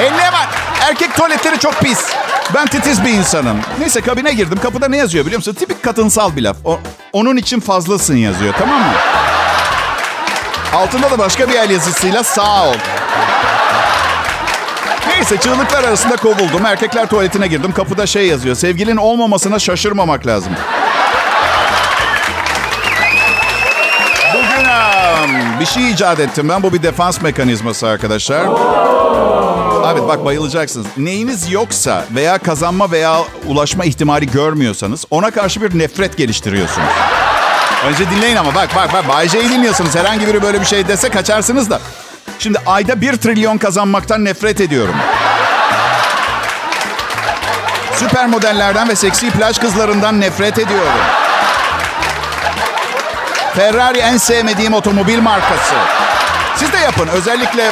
E 0.00 0.04
ne 0.04 0.32
var? 0.32 0.48
Erkek 0.80 1.14
tuvaletleri 1.16 1.58
çok 1.58 1.80
pis. 1.80 2.06
Ben 2.54 2.66
titiz 2.66 3.04
bir 3.04 3.10
insanım. 3.10 3.60
Neyse 3.78 4.00
kabine 4.00 4.32
girdim. 4.32 4.58
Kapıda 4.62 4.88
ne 4.88 4.96
yazıyor 4.96 5.26
biliyor 5.26 5.38
musun? 5.38 5.54
Tipik 5.54 5.82
kadınsal 5.82 6.36
bir 6.36 6.42
laf. 6.42 6.56
O, 6.64 6.80
onun 7.12 7.36
için 7.36 7.60
fazlasın 7.60 8.16
yazıyor 8.16 8.54
tamam 8.58 8.78
mı? 8.78 8.92
Altında 10.74 11.10
da 11.10 11.18
başka 11.18 11.48
bir 11.48 11.54
el 11.54 11.70
yazısıyla 11.70 12.24
sağ 12.24 12.68
ol. 12.68 12.74
Neyse 15.08 15.36
çığlıklar 15.36 15.84
arasında 15.84 16.16
kovuldum. 16.16 16.66
Erkekler 16.66 17.06
tuvaletine 17.06 17.46
girdim. 17.46 17.72
Kapıda 17.72 18.06
şey 18.06 18.26
yazıyor. 18.26 18.56
Sevgilin 18.56 18.96
olmamasına 18.96 19.58
şaşırmamak 19.58 20.26
lazım. 20.26 20.52
Bugün 24.34 25.60
bir 25.60 25.66
şey 25.66 25.90
icat 25.90 26.20
ettim 26.20 26.48
ben. 26.48 26.62
Bu 26.62 26.72
bir 26.72 26.82
defans 26.82 27.20
mekanizması 27.20 27.86
arkadaşlar. 27.88 28.46
Evet 29.92 30.08
bak 30.08 30.24
bayılacaksınız. 30.24 30.86
Neyiniz 30.96 31.52
yoksa 31.52 32.04
veya 32.14 32.38
kazanma 32.38 32.90
veya 32.90 33.20
ulaşma 33.46 33.84
ihtimali 33.84 34.30
görmüyorsanız 34.30 35.04
ona 35.10 35.30
karşı 35.30 35.62
bir 35.62 35.78
nefret 35.78 36.16
geliştiriyorsunuz. 36.16 36.88
Önce 37.86 38.10
dinleyin 38.10 38.36
ama 38.36 38.54
bak 38.54 38.68
bak 38.76 38.92
bak 38.92 39.08
Bay 39.08 39.28
J'yi 39.28 39.50
dinliyorsunuz. 39.50 39.94
Herhangi 39.94 40.26
biri 40.26 40.42
böyle 40.42 40.60
bir 40.60 40.66
şey 40.66 40.88
dese 40.88 41.08
kaçarsınız 41.08 41.70
da. 41.70 41.80
Şimdi 42.38 42.58
ayda 42.66 43.00
bir 43.00 43.16
trilyon 43.16 43.58
kazanmaktan 43.58 44.24
nefret 44.24 44.60
ediyorum. 44.60 44.94
Süper 47.94 48.26
modellerden 48.26 48.88
ve 48.88 48.96
seksi 48.96 49.30
plaj 49.30 49.58
kızlarından 49.58 50.20
nefret 50.20 50.58
ediyorum. 50.58 51.00
Ferrari 53.54 53.98
en 53.98 54.16
sevmediğim 54.16 54.74
otomobil 54.74 55.18
markası. 55.18 55.74
Siz 56.56 56.72
de 56.72 56.78
yapın. 56.78 57.08
Özellikle 57.08 57.70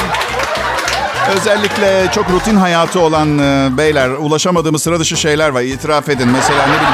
özellikle 1.35 2.11
çok 2.11 2.29
rutin 2.29 2.55
hayatı 2.55 2.99
olan 2.99 3.39
e, 3.39 3.77
beyler 3.77 4.09
ulaşamadığımız 4.09 4.83
sıra 4.83 4.99
dışı 4.99 5.17
şeyler 5.17 5.49
var. 5.49 5.61
İtiraf 5.61 6.09
edin. 6.09 6.27
Mesela 6.27 6.65
ne 6.67 6.73
bileyim. 6.73 6.93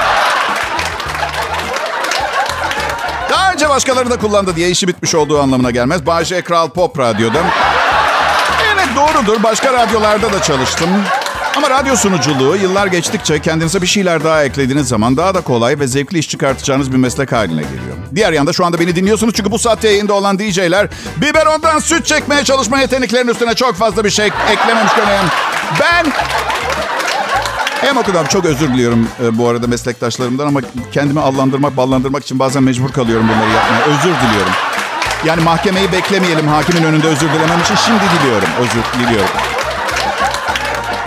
Daha 3.29 3.53
önce 3.53 3.69
başkaları 3.69 4.09
da 4.09 4.17
kullandı 4.19 4.55
diye 4.55 4.69
işi 4.69 4.87
bitmiş 4.87 5.15
olduğu 5.15 5.41
anlamına 5.41 5.71
gelmez. 5.71 6.05
Bahçe 6.05 6.41
Kral 6.41 6.69
Pop 6.69 6.99
Radyo'da. 6.99 7.39
Evet 8.73 8.87
doğrudur. 8.95 9.43
Başka 9.43 9.73
radyolarda 9.73 10.33
da 10.33 10.41
çalıştım. 10.41 10.89
Ama 11.57 11.69
radyo 11.69 11.95
sunuculuğu 11.95 12.55
yıllar 12.55 12.87
geçtikçe 12.87 13.39
kendinize 13.39 13.81
bir 13.81 13.87
şeyler 13.87 14.23
daha 14.23 14.43
eklediğiniz 14.43 14.87
zaman 14.87 15.17
daha 15.17 15.35
da 15.35 15.41
kolay 15.41 15.79
ve 15.79 15.87
zevkli 15.87 16.19
iş 16.19 16.29
çıkartacağınız 16.29 16.91
bir 16.91 16.97
meslek 16.97 17.31
haline 17.31 17.61
geliyor. 17.61 17.95
Diğer 18.15 18.33
yanda 18.33 18.53
şu 18.53 18.65
anda 18.65 18.79
beni 18.79 18.95
dinliyorsunuz 18.95 19.33
çünkü 19.33 19.51
bu 19.51 19.59
saatte 19.59 19.89
yayında 19.89 20.13
olan 20.13 20.39
DJ'ler 20.39 20.87
biberondan 21.17 21.79
süt 21.79 22.05
çekmeye 22.05 22.43
çalışma 22.43 22.79
yeteneklerinin 22.79 23.31
üstüne 23.31 23.55
çok 23.55 23.75
fazla 23.75 24.03
bir 24.03 24.09
şey 24.09 24.25
eklememiş 24.25 24.93
görünüyorum. 24.93 25.29
Ben 25.81 26.05
hem 27.81 27.97
okudum 27.97 28.25
çok 28.29 28.45
özür 28.45 28.67
diliyorum 28.67 29.07
e, 29.23 29.37
bu 29.37 29.49
arada 29.49 29.67
meslektaşlarımdan 29.67 30.47
ama 30.47 30.59
kendimi 30.91 31.19
allandırmak, 31.19 31.77
ballandırmak 31.77 32.23
için 32.23 32.39
bazen 32.39 32.63
mecbur 32.63 32.89
kalıyorum 32.89 33.27
bunları 33.27 33.51
yapmaya. 33.51 33.85
Özür 33.85 34.29
diliyorum. 34.29 34.53
Yani 35.25 35.43
mahkemeyi 35.43 35.91
beklemeyelim 35.91 36.47
hakimin 36.47 36.83
önünde 36.83 37.07
özür 37.07 37.29
dilemem 37.29 37.61
için 37.61 37.75
şimdi 37.75 38.03
diliyorum. 38.19 38.49
Özür 38.59 39.05
diliyorum. 39.05 39.54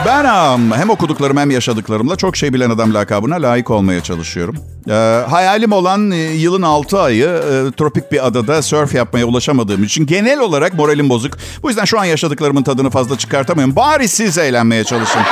Ben 0.06 0.24
um, 0.24 0.72
hem 0.72 0.90
okuduklarım 0.90 1.36
hem 1.36 1.50
yaşadıklarımla 1.50 2.16
çok 2.16 2.36
şey 2.36 2.52
bilen 2.52 2.70
adam 2.70 2.94
lakabına 2.94 3.34
layık 3.34 3.70
olmaya 3.70 4.02
çalışıyorum. 4.02 4.56
Ee, 4.88 4.92
hayalim 5.30 5.72
olan 5.72 6.10
e, 6.10 6.16
yılın 6.16 6.62
6 6.62 7.00
ayı 7.00 7.24
e, 7.26 7.72
tropik 7.76 8.12
bir 8.12 8.26
adada 8.26 8.62
surf 8.62 8.94
yapmaya 8.94 9.24
ulaşamadığım 9.26 9.84
için 9.84 10.06
genel 10.06 10.40
olarak 10.40 10.74
moralim 10.74 11.08
bozuk. 11.08 11.34
Bu 11.62 11.68
yüzden 11.68 11.84
şu 11.84 12.00
an 12.00 12.04
yaşadıklarımın 12.04 12.62
tadını 12.62 12.90
fazla 12.90 13.18
çıkartamıyorum. 13.18 13.76
Bari 13.76 14.08
siz 14.08 14.38
eğlenmeye 14.38 14.84
çalışın. 14.84 15.22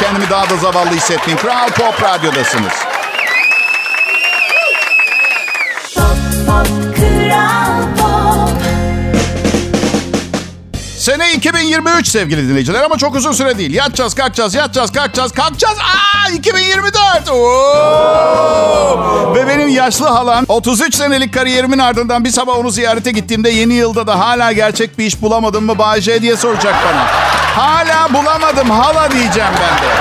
Kendimi 0.00 0.30
daha 0.30 0.50
da 0.50 0.56
zavallı 0.56 0.90
hissetmeyeyim. 0.90 1.38
Kral 1.38 1.68
Pop 1.68 2.02
Radyo'dasınız. 2.02 2.95
Sene 11.06 11.32
2023 11.32 12.08
sevgili 12.08 12.48
dinleyiciler 12.48 12.82
ama 12.82 12.98
çok 12.98 13.14
uzun 13.14 13.32
süre 13.32 13.58
değil. 13.58 13.74
Yatacağız, 13.74 14.14
kalkacağız, 14.14 14.54
yatacağız, 14.54 14.92
kalkacağız, 14.92 15.32
kalkacağız. 15.32 15.78
Aa 15.78 16.30
2024. 16.30 17.30
Oo! 17.30 19.34
Ve 19.34 19.46
benim 19.46 19.68
yaşlı 19.68 20.06
halam 20.06 20.44
33 20.48 20.94
senelik 20.94 21.34
kariyerimin 21.34 21.78
ardından 21.78 22.24
bir 22.24 22.30
sabah 22.30 22.58
onu 22.58 22.70
ziyarete 22.70 23.10
gittiğimde 23.10 23.50
yeni 23.50 23.74
yılda 23.74 24.06
da 24.06 24.18
hala 24.18 24.52
gerçek 24.52 24.98
bir 24.98 25.06
iş 25.06 25.22
bulamadım 25.22 25.64
mı 25.64 25.78
Bayce 25.78 26.22
diye 26.22 26.36
soracak 26.36 26.74
bana. 26.88 27.06
Hala 27.64 28.14
bulamadım 28.14 28.70
hala 28.70 29.10
diyeceğim 29.10 29.52
ben 29.60 29.82
de. 29.82 29.94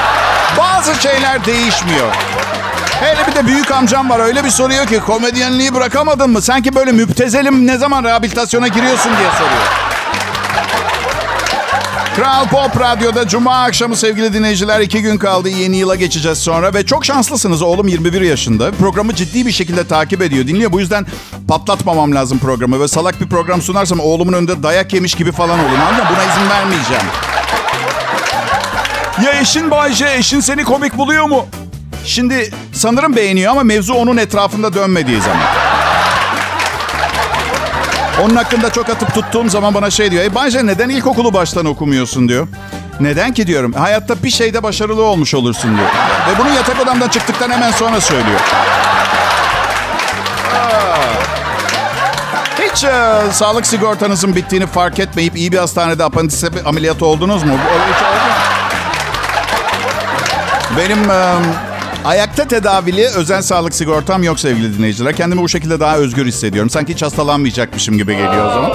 Bazı 0.58 1.02
şeyler 1.02 1.46
değişmiyor. 1.46 2.16
Hele 3.00 3.28
bir 3.28 3.36
de 3.36 3.48
büyük 3.48 3.72
amcam 3.72 4.10
var 4.10 4.20
öyle 4.20 4.44
bir 4.44 4.50
soruyor 4.50 4.88
ki 4.88 5.00
komedyenliği 5.00 5.74
bırakamadın 5.74 6.30
mı? 6.30 6.42
Sanki 6.42 6.76
böyle 6.76 6.92
müptezelim 6.92 7.68
ne 7.68 7.78
zaman 7.78 8.04
rehabilitasyona 8.04 8.68
giriyorsun 8.68 9.12
diye 9.18 9.32
soruyor. 9.32 9.95
Kral 12.16 12.48
Pop 12.48 12.80
Radyo'da 12.80 13.28
Cuma 13.28 13.64
akşamı 13.64 13.96
sevgili 13.96 14.34
dinleyiciler 14.34 14.80
iki 14.80 15.02
gün 15.02 15.18
kaldı. 15.18 15.50
Yeni 15.50 15.78
yıla 15.78 15.96
geçeceğiz 15.96 16.38
sonra 16.38 16.74
ve 16.74 16.86
çok 16.86 17.06
şanslısınız. 17.06 17.62
Oğlum 17.62 17.88
21 17.88 18.22
yaşında. 18.22 18.72
Programı 18.72 19.16
ciddi 19.16 19.46
bir 19.46 19.52
şekilde 19.52 19.88
takip 19.88 20.22
ediyor, 20.22 20.48
dinliyor. 20.48 20.72
Bu 20.72 20.80
yüzden 20.80 21.06
patlatmamam 21.48 22.16
lazım 22.16 22.40
programı 22.40 22.80
ve 22.80 22.88
salak 22.88 23.22
bir 23.22 23.28
program 23.28 23.62
sunarsam 23.62 24.00
oğlumun 24.00 24.34
önünde 24.34 24.64
dayak 24.64 24.94
yemiş 24.94 25.16
gibi 25.16 25.32
falan 25.32 25.60
olurum. 25.60 25.82
Anladın? 25.88 26.06
Buna 26.10 26.24
izin 26.24 26.50
vermeyeceğim. 26.50 27.04
Ya 29.26 29.42
eşin 29.42 29.72
Bayce, 29.72 30.08
eşin 30.18 30.40
seni 30.40 30.64
komik 30.64 30.98
buluyor 30.98 31.26
mu? 31.26 31.46
Şimdi 32.06 32.52
sanırım 32.74 33.16
beğeniyor 33.16 33.52
ama 33.52 33.64
mevzu 33.64 33.94
onun 33.94 34.18
etrafında 34.18 34.74
dönmediği 34.74 35.22
zaman. 35.22 35.65
Onun 38.24 38.36
hakkında 38.36 38.70
çok 38.70 38.90
atıp 38.90 39.14
tuttuğum 39.14 39.50
zaman 39.50 39.74
bana 39.74 39.90
şey 39.90 40.12
diyor. 40.12 40.24
E 40.24 40.36
Bayce 40.36 40.66
neden 40.66 40.90
ilkokulu 40.90 41.34
baştan 41.34 41.66
okumuyorsun 41.66 42.30
diyor. 42.30 42.48
Neden 43.00 43.34
ki 43.34 43.48
diyorum. 43.48 43.74
Hayatta 43.74 44.24
bir 44.24 44.30
şeyde 44.30 44.64
başarılı 44.64 45.04
olmuş 45.04 45.34
olursun 45.34 45.78
diyor. 45.78 45.90
Ve 46.30 46.40
bunu 46.40 46.56
yatak 46.56 46.82
odamdan 46.84 47.08
çıktıktan 47.08 47.50
hemen 47.50 47.72
sonra 47.72 48.02
söylüyor. 48.02 48.40
Hiç 52.62 52.84
e, 52.84 53.22
sağlık 53.32 53.68
sigortanızın 53.68 54.36
bittiğini 54.36 54.68
fark 54.68 55.00
etmeyip 55.00 55.38
iyi 55.38 55.52
bir 55.52 55.58
hastanede 55.58 56.04
apandis 56.04 56.44
ameliyatı 56.66 57.06
oldunuz 57.06 57.44
mu? 57.44 57.54
Benim 60.78 61.12
e, 61.12 61.36
ayakta 62.06 62.48
tedavili 62.48 63.08
özel 63.08 63.42
sağlık 63.42 63.74
sigortam 63.76 64.24
yok 64.24 64.40
sevgili 64.40 64.78
dinleyiciler. 64.78 65.16
Kendimi 65.16 65.42
bu 65.42 65.50
şekilde 65.50 65.80
daha 65.80 65.98
özgür 65.98 66.26
hissediyorum. 66.26 66.70
Sanki 66.70 66.94
hiç 66.94 67.02
hastalanmayacakmışım 67.02 67.98
gibi 67.98 68.14
geliyor 68.14 68.46
o 68.46 68.54
zaman. 68.54 68.72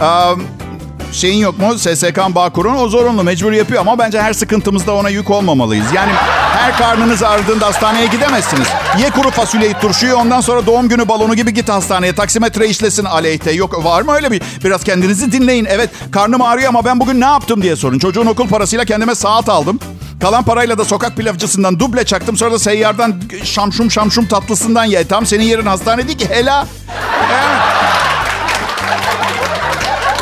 E, 0.00 1.12
şeyin 1.12 1.38
yok 1.38 1.58
mu? 1.58 1.78
SSK 1.78 2.18
Bağkur'un 2.34 2.74
o 2.76 2.88
zorunlu 2.88 3.22
mecbur 3.24 3.52
yapıyor 3.52 3.80
ama 3.80 3.98
bence 3.98 4.22
her 4.22 4.32
sıkıntımızda 4.32 4.94
ona 4.94 5.08
yük 5.08 5.30
olmamalıyız. 5.30 5.86
Yani 5.94 6.12
her 6.56 6.76
karnınız 6.76 7.22
ağrıdığında 7.22 7.66
hastaneye 7.66 8.06
gidemezsiniz. 8.06 8.66
Ye 9.00 9.10
kuru 9.10 9.30
fasulyeyi 9.30 9.74
turşuyu 9.74 10.14
ondan 10.14 10.40
sonra 10.40 10.66
doğum 10.66 10.88
günü 10.88 11.08
balonu 11.08 11.34
gibi 11.34 11.54
git 11.54 11.68
hastaneye. 11.68 12.14
Taksimetre 12.14 12.68
işlesin 12.68 13.04
aleyhte. 13.04 13.52
Yok 13.52 13.84
var 13.84 14.02
mı 14.02 14.12
öyle 14.12 14.30
bir? 14.30 14.42
Biraz 14.64 14.84
kendinizi 14.84 15.32
dinleyin. 15.32 15.64
Evet 15.70 15.90
karnım 16.10 16.42
ağrıyor 16.42 16.68
ama 16.68 16.84
ben 16.84 17.00
bugün 17.00 17.20
ne 17.20 17.24
yaptım 17.24 17.62
diye 17.62 17.76
sorun. 17.76 17.98
Çocuğun 17.98 18.26
okul 18.26 18.48
parasıyla 18.48 18.84
kendime 18.84 19.14
saat 19.14 19.48
aldım. 19.48 19.78
Kalan 20.22 20.44
parayla 20.44 20.78
da 20.78 20.84
sokak 20.84 21.16
pilavcısından 21.16 21.78
duble 21.78 22.04
çaktım. 22.04 22.36
Sonra 22.36 22.52
da 22.52 22.58
seyyardan 22.58 23.14
şamşum 23.44 23.90
şamşum 23.90 24.26
tatlısından 24.26 24.84
ye. 24.84 25.06
Tam 25.06 25.26
senin 25.26 25.44
yerin 25.44 25.66
hastane 25.66 26.06
değil 26.08 26.18
ki. 26.18 26.28
Hela. 26.28 26.66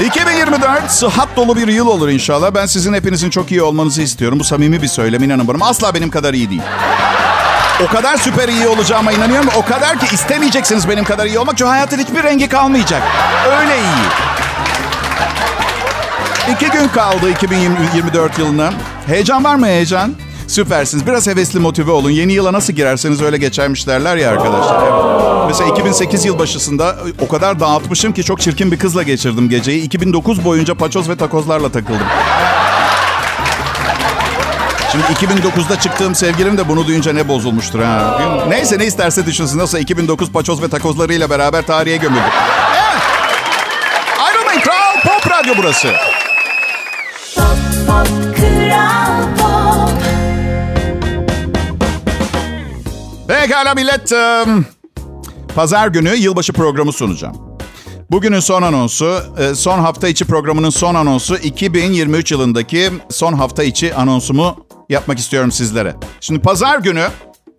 Evet. 0.01 0.11
2024 0.11 0.91
sıhhat 0.91 1.37
dolu 1.37 1.57
bir 1.57 1.69
yıl 1.69 1.87
olur 1.87 2.09
inşallah. 2.09 2.55
Ben 2.55 2.67
sizin 2.67 2.95
hepinizin 2.95 3.31
çok 3.31 3.51
iyi 3.51 3.63
olmanızı 3.63 4.03
istiyorum. 4.03 4.41
Bu 4.41 4.45
samimi 4.45 4.83
bir 4.83 4.89
söylem 4.89 5.23
inanın 5.23 5.49
bana. 5.49 5.65
Asla 5.65 5.95
benim 5.95 6.11
kadar 6.11 6.35
iyi 6.35 6.51
değil. 6.51 6.63
O 7.85 7.93
kadar 7.93 8.17
süper 8.17 8.49
iyi 8.49 8.67
olacağıma 8.67 9.13
inanıyorum. 9.13 9.49
O 9.57 9.65
kadar 9.65 9.99
ki 9.99 10.15
istemeyeceksiniz 10.15 10.89
benim 10.89 11.05
kadar 11.05 11.27
iyi 11.27 11.39
olmak. 11.39 11.59
Çünkü 11.59 11.69
hayatın 11.69 11.99
hiçbir 11.99 12.23
rengi 12.23 12.49
kalmayacak. 12.49 13.03
Öyle 13.61 13.79
iyi. 13.79 14.30
İki 16.49 16.71
gün 16.71 16.89
kaldı 16.89 17.31
2024 17.31 18.39
yılına. 18.39 18.73
Heyecan 19.07 19.45
var 19.45 19.55
mı 19.55 19.67
heyecan? 19.67 20.15
Süpersiniz. 20.49 21.07
Biraz 21.07 21.27
hevesli 21.27 21.59
motive 21.61 21.91
olun. 21.91 22.11
Yeni 22.11 22.33
yıla 22.33 22.53
nasıl 22.53 22.73
girerseniz 22.73 23.23
öyle 23.23 23.37
geçermiş 23.37 23.87
derler 23.87 24.17
ya 24.17 24.31
arkadaşlar. 24.31 24.83
Evet. 24.83 25.45
Mesela 25.49 25.71
2008 25.71 26.25
yılbaşısında 26.25 26.97
o 27.21 27.29
kadar 27.29 27.61
dağıtmışım 27.61 28.13
ki 28.13 28.25
çok 28.25 28.41
çirkin 28.41 28.73
bir 28.73 28.79
kızla 28.79 29.03
geçirdim 29.03 29.49
geceyi. 29.49 29.83
2009 29.83 30.45
boyunca 30.45 30.75
paçoz 30.75 31.09
ve 31.09 31.17
takozlarla 31.17 31.73
takıldım. 31.73 32.07
Şimdi 34.93 35.05
2009'da 35.05 35.81
çıktığım 35.81 36.15
sevgilim 36.15 36.59
de 36.59 36.69
bunu 36.69 36.87
duyunca 36.87 37.13
ne 37.13 37.29
bozulmuştur 37.29 37.81
ha. 37.81 38.21
Neyse 38.49 38.79
ne 38.79 38.87
isterse 38.87 39.27
düşünsün. 39.27 39.59
Nasıl 39.59 39.79
2009 39.79 40.33
paçoz 40.33 40.63
ve 40.63 40.69
takozlarıyla 40.69 41.31
beraber 41.31 41.67
tarihe 41.67 41.97
gömüldük. 41.97 42.23
Evet. 42.73 43.03
Ayrılmayın 44.21 44.61
Kral 44.61 45.01
Pop 45.05 45.31
Radyo 45.31 45.55
burası. 45.59 45.89
Pekala 53.41 53.75
millet. 53.75 54.13
Pazar 55.55 55.89
günü 55.89 56.15
yılbaşı 56.17 56.53
programı 56.53 56.93
sunacağım. 56.93 57.37
Bugünün 58.11 58.41
son 58.41 58.63
anonsu, 58.63 59.23
e, 59.39 59.55
son 59.55 59.79
hafta 59.79 60.09
içi 60.09 60.25
programının 60.25 60.71
son 60.71 60.95
anonsu 60.95 61.37
2023 61.37 62.33
yılındaki 62.33 62.91
son 63.11 63.33
hafta 63.33 63.63
içi 63.63 63.95
anonsumu 63.95 64.67
yapmak 64.89 65.19
istiyorum 65.19 65.53
sizlere. 65.53 65.95
Şimdi 66.21 66.41
pazar 66.41 66.79
günü 66.79 67.09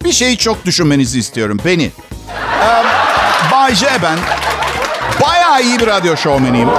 bir 0.03 0.11
şeyi 0.11 0.37
çok 0.37 0.65
düşünmenizi 0.65 1.19
istiyorum. 1.19 1.57
Beni. 1.65 1.83
Em, 1.83 2.85
Bay 3.51 3.75
J 3.75 3.85
ben. 4.03 4.19
Bayağı 5.21 5.63
iyi 5.63 5.79
bir 5.79 5.87
radyo 5.87 6.17
şovmeniyim. 6.17 6.69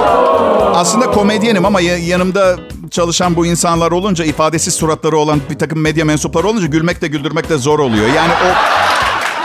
Aslında 0.73 1.11
komedyenim 1.11 1.65
ama 1.65 1.81
ya- 1.81 1.97
yanımda 1.97 2.55
çalışan 2.91 3.35
bu 3.35 3.45
insanlar 3.45 3.91
olunca, 3.91 4.25
ifadesiz 4.25 4.73
suratları 4.73 5.17
olan 5.17 5.41
bir 5.49 5.59
takım 5.59 5.79
medya 5.81 6.05
mensupları 6.05 6.47
olunca 6.47 6.67
gülmek 6.67 7.01
de 7.01 7.07
güldürmek 7.07 7.49
de 7.49 7.57
zor 7.57 7.79
oluyor. 7.79 8.07
Yani 8.15 8.31
o 8.33 8.73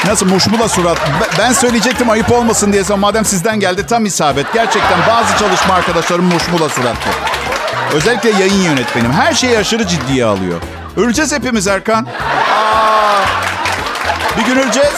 Nasıl 0.08 0.26
muşmula 0.26 0.68
surat? 0.68 0.96
Be- 0.96 1.28
Ben 1.38 1.52
söyleyecektim 1.52 2.10
ayıp 2.10 2.32
olmasın 2.32 2.72
diye. 2.72 2.84
Sonra 2.84 2.96
Madem 2.96 3.24
sizden 3.24 3.60
geldi 3.60 3.86
tam 3.86 4.06
isabet. 4.06 4.46
Gerçekten 4.54 4.98
bazı 5.08 5.38
çalışma 5.38 5.74
arkadaşlarım 5.74 6.24
muşmula 6.24 6.68
suratlı. 6.68 7.10
Özellikle 7.94 8.30
yayın 8.30 8.62
yönetmenim. 8.62 9.12
Her 9.12 9.32
şeyi 9.34 9.58
aşırı 9.58 9.86
ciddiye 9.86 10.24
alıyor. 10.24 10.60
Öleceğiz 10.96 11.32
hepimiz 11.32 11.66
Erkan. 11.66 12.04
Aa, 12.06 13.20
bir 14.38 14.44
gün 14.46 14.56
öleceğiz. 14.62 14.94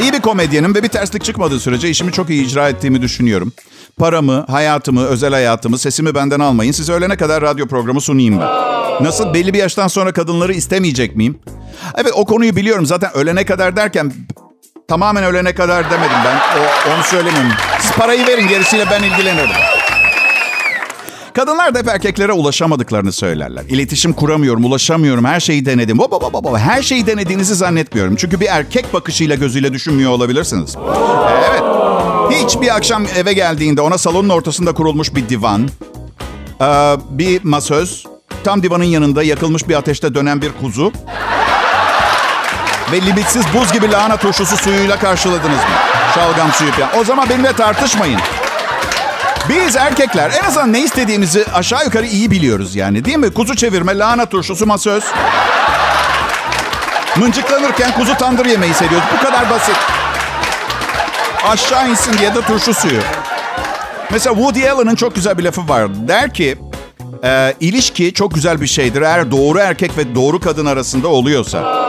İyi 0.00 0.12
bir 0.12 0.20
komedyenim 0.20 0.74
ve 0.74 0.82
bir 0.82 0.88
terslik 0.88 1.24
çıkmadığı 1.24 1.60
sürece 1.60 1.88
işimi 1.88 2.12
çok 2.12 2.30
iyi 2.30 2.46
icra 2.46 2.68
ettiğimi 2.68 3.02
düşünüyorum. 3.02 3.52
Paramı, 3.98 4.44
hayatımı, 4.50 5.04
özel 5.06 5.32
hayatımı, 5.32 5.78
sesimi 5.78 6.14
benden 6.14 6.40
almayın. 6.40 6.72
Size 6.72 6.92
ölene 6.92 7.16
kadar 7.16 7.42
radyo 7.42 7.66
programı 7.66 8.00
sunayım 8.00 8.40
ben. 8.40 8.48
Nasıl? 9.04 9.34
Belli 9.34 9.54
bir 9.54 9.58
yaştan 9.58 9.88
sonra 9.88 10.12
kadınları 10.12 10.52
istemeyecek 10.54 11.16
miyim? 11.16 11.38
Evet 11.96 12.12
o 12.14 12.24
konuyu 12.24 12.56
biliyorum. 12.56 12.86
Zaten 12.86 13.10
ölene 13.16 13.44
kadar 13.44 13.76
derken 13.76 14.12
tamamen 14.88 15.24
ölene 15.24 15.54
kadar 15.54 15.90
demedim 15.90 16.16
ben. 16.24 16.36
O, 16.36 16.94
onu 16.94 17.02
söylemiyorum. 17.02 17.50
Siz 17.80 17.92
parayı 17.92 18.26
verin 18.26 18.48
gerisiyle 18.48 18.84
ben 18.90 19.02
ilgilenirim. 19.02 19.50
Kadınlar 21.36 21.74
da 21.74 21.78
hep 21.78 21.88
erkeklere 21.88 22.32
ulaşamadıklarını 22.32 23.12
söylerler. 23.12 23.62
İletişim 23.68 24.12
kuramıyorum, 24.12 24.64
ulaşamıyorum, 24.64 25.24
her 25.24 25.40
şeyi 25.40 25.66
denedim. 25.66 25.98
Baba 25.98 26.20
baba 26.20 26.44
baba 26.44 26.58
her 26.58 26.82
şeyi 26.82 27.06
denediğinizi 27.06 27.54
zannetmiyorum. 27.54 28.16
Çünkü 28.16 28.40
bir 28.40 28.46
erkek 28.46 28.94
bakışıyla 28.94 29.36
gözüyle 29.36 29.72
düşünmüyor 29.72 30.10
olabilirsiniz. 30.10 30.76
Evet. 31.50 31.62
Hiç 32.30 32.60
bir 32.60 32.76
akşam 32.76 33.06
eve 33.16 33.32
geldiğinde 33.32 33.80
ona 33.80 33.98
salonun 33.98 34.28
ortasında 34.28 34.72
kurulmuş 34.72 35.14
bir 35.14 35.28
divan, 35.28 35.68
bir 37.10 37.44
masöz, 37.44 38.06
tam 38.44 38.62
divanın 38.62 38.84
yanında 38.84 39.22
yakılmış 39.22 39.68
bir 39.68 39.74
ateşte 39.74 40.14
dönen 40.14 40.42
bir 40.42 40.52
kuzu 40.60 40.92
ve 42.92 43.02
limitsiz 43.06 43.44
buz 43.54 43.72
gibi 43.72 43.90
lahana 43.92 44.16
turşusu 44.16 44.56
suyuyla 44.56 44.98
karşıladınız 44.98 45.58
mı? 45.58 45.76
Şalgam 46.14 46.52
suyu 46.52 46.70
falan. 46.70 46.98
O 46.98 47.04
zaman 47.04 47.28
benimle 47.28 47.52
tartışmayın. 47.52 48.20
Biz 49.48 49.76
erkekler 49.76 50.30
en 50.30 50.44
azından 50.44 50.72
ne 50.72 50.80
istediğimizi 50.80 51.44
aşağı 51.54 51.84
yukarı 51.84 52.06
iyi 52.06 52.30
biliyoruz 52.30 52.76
yani 52.76 53.04
değil 53.04 53.16
mi? 53.16 53.34
Kuzu 53.34 53.56
çevirme, 53.56 53.98
lahana 53.98 54.26
turşusu, 54.26 54.66
masöz. 54.66 55.04
Mıncıklanırken 57.16 57.92
kuzu 57.94 58.14
tandır 58.14 58.46
yemeği 58.46 58.74
seviyoruz. 58.74 59.08
Bu 59.18 59.24
kadar 59.24 59.50
basit. 59.50 59.76
Aşağı 61.44 61.90
insin 61.90 62.18
diye 62.18 62.34
de 62.34 62.40
turşu 62.40 62.74
suyu. 62.74 63.00
Mesela 64.10 64.34
Woody 64.34 64.70
Allen'ın 64.70 64.94
çok 64.94 65.14
güzel 65.14 65.38
bir 65.38 65.42
lafı 65.44 65.68
var. 65.68 66.08
Der 66.08 66.34
ki, 66.34 66.58
e, 67.24 67.54
ilişki 67.60 68.14
çok 68.14 68.34
güzel 68.34 68.60
bir 68.60 68.66
şeydir 68.66 69.02
eğer 69.02 69.30
doğru 69.30 69.58
erkek 69.58 69.98
ve 69.98 70.14
doğru 70.14 70.40
kadın 70.40 70.66
arasında 70.66 71.08
oluyorsa. 71.08 71.86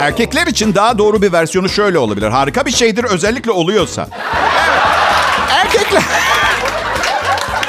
Erkekler 0.00 0.46
için 0.46 0.74
daha 0.74 0.98
doğru 0.98 1.22
bir 1.22 1.32
versiyonu 1.32 1.68
şöyle 1.68 1.98
olabilir. 1.98 2.28
Harika 2.28 2.66
bir 2.66 2.72
şeydir 2.72 3.04
özellikle 3.04 3.50
oluyorsa. 3.50 4.08
Erkekler... 5.50 6.02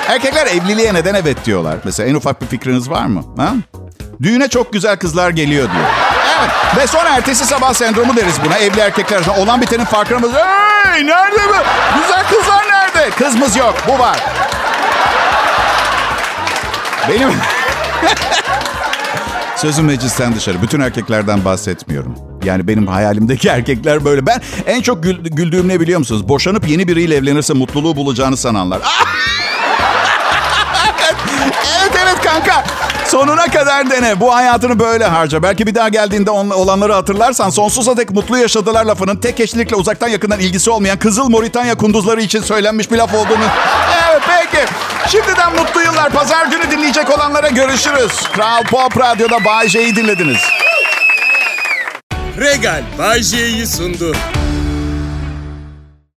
Erkekler 0.09 0.47
evliliğe 0.47 0.93
neden 0.93 1.13
evet 1.15 1.45
diyorlar? 1.45 1.77
Mesela 1.83 2.09
en 2.09 2.15
ufak 2.15 2.41
bir 2.41 2.47
fikriniz 2.47 2.89
var 2.89 3.05
mı? 3.05 3.23
Ha? 3.37 3.53
Düğüne 4.21 4.47
çok 4.47 4.73
güzel 4.73 4.97
kızlar 4.97 5.29
geliyor 5.29 5.69
diyor. 5.73 5.85
Evet. 6.39 6.51
Ve 6.77 6.87
sonra 6.87 7.09
ertesi 7.09 7.45
sabah 7.45 7.73
sendromu 7.73 8.15
deriz 8.15 8.35
buna. 8.45 8.57
Evli 8.57 8.79
erkekler 8.79 9.21
olan 9.37 9.61
bitenin 9.61 9.85
farkına 9.85 10.19
mı? 10.19 10.27
Hey 10.33 11.07
nerede 11.07 11.37
bu? 11.49 11.53
Güzel 12.01 12.23
kızlar 12.29 12.63
nerede? 12.69 13.09
Kızımız 13.09 13.55
yok. 13.55 13.75
Bu 13.87 13.99
var. 13.99 14.19
Benim... 17.09 17.29
Sözüm 19.55 19.85
meclisten 19.85 20.35
dışarı. 20.35 20.61
Bütün 20.61 20.79
erkeklerden 20.79 21.45
bahsetmiyorum. 21.45 22.15
Yani 22.43 22.67
benim 22.67 22.87
hayalimdeki 22.87 23.47
erkekler 23.49 24.05
böyle. 24.05 24.25
Ben 24.25 24.41
en 24.65 24.81
çok 24.81 25.03
gül- 25.03 25.29
güldüğüm 25.29 25.67
ne 25.67 25.79
biliyor 25.79 25.99
musunuz? 25.99 26.29
Boşanıp 26.29 26.67
yeni 26.69 26.87
biriyle 26.87 27.15
evlenirse 27.15 27.53
mutluluğu 27.53 27.95
bulacağını 27.95 28.37
sananlar. 28.37 28.81
Sonuna 33.07 33.47
kadar 33.47 33.89
dene. 33.91 34.19
Bu 34.19 34.35
hayatını 34.35 34.79
böyle 34.79 35.05
harca. 35.05 35.43
Belki 35.43 35.67
bir 35.67 35.75
daha 35.75 35.89
geldiğinde 35.89 36.31
on- 36.31 36.49
olanları 36.49 36.93
hatırlarsan 36.93 37.49
sonsuza 37.49 37.97
dek 37.97 38.11
mutlu 38.11 38.37
yaşadılar 38.37 38.85
lafının 38.85 39.15
tek 39.17 39.39
eşlilikle 39.39 39.75
uzaktan 39.75 40.07
yakından 40.07 40.39
ilgisi 40.39 40.69
olmayan 40.71 40.99
Kızıl 40.99 41.29
Moritanya 41.29 41.75
kunduzları 41.75 42.21
için 42.21 42.41
söylenmiş 42.41 42.91
bir 42.91 42.97
laf 42.97 43.13
olduğunu. 43.13 43.43
Evet 44.11 44.21
peki. 44.27 44.65
Şimdiden 45.11 45.55
mutlu 45.55 45.81
yıllar. 45.81 46.09
Pazar 46.09 46.45
günü 46.45 46.71
dinleyecek 46.71 47.09
olanlara 47.09 47.49
görüşürüz. 47.49 48.11
Kral 48.33 48.63
Pop 48.63 48.97
Radyo'da 48.99 49.45
Bay 49.45 49.69
J'yi 49.69 49.95
dinlediniz. 49.95 50.37
Regal 52.39 52.83
Bay 52.99 53.21
J'yi 53.23 53.67
sundu. 53.67 54.15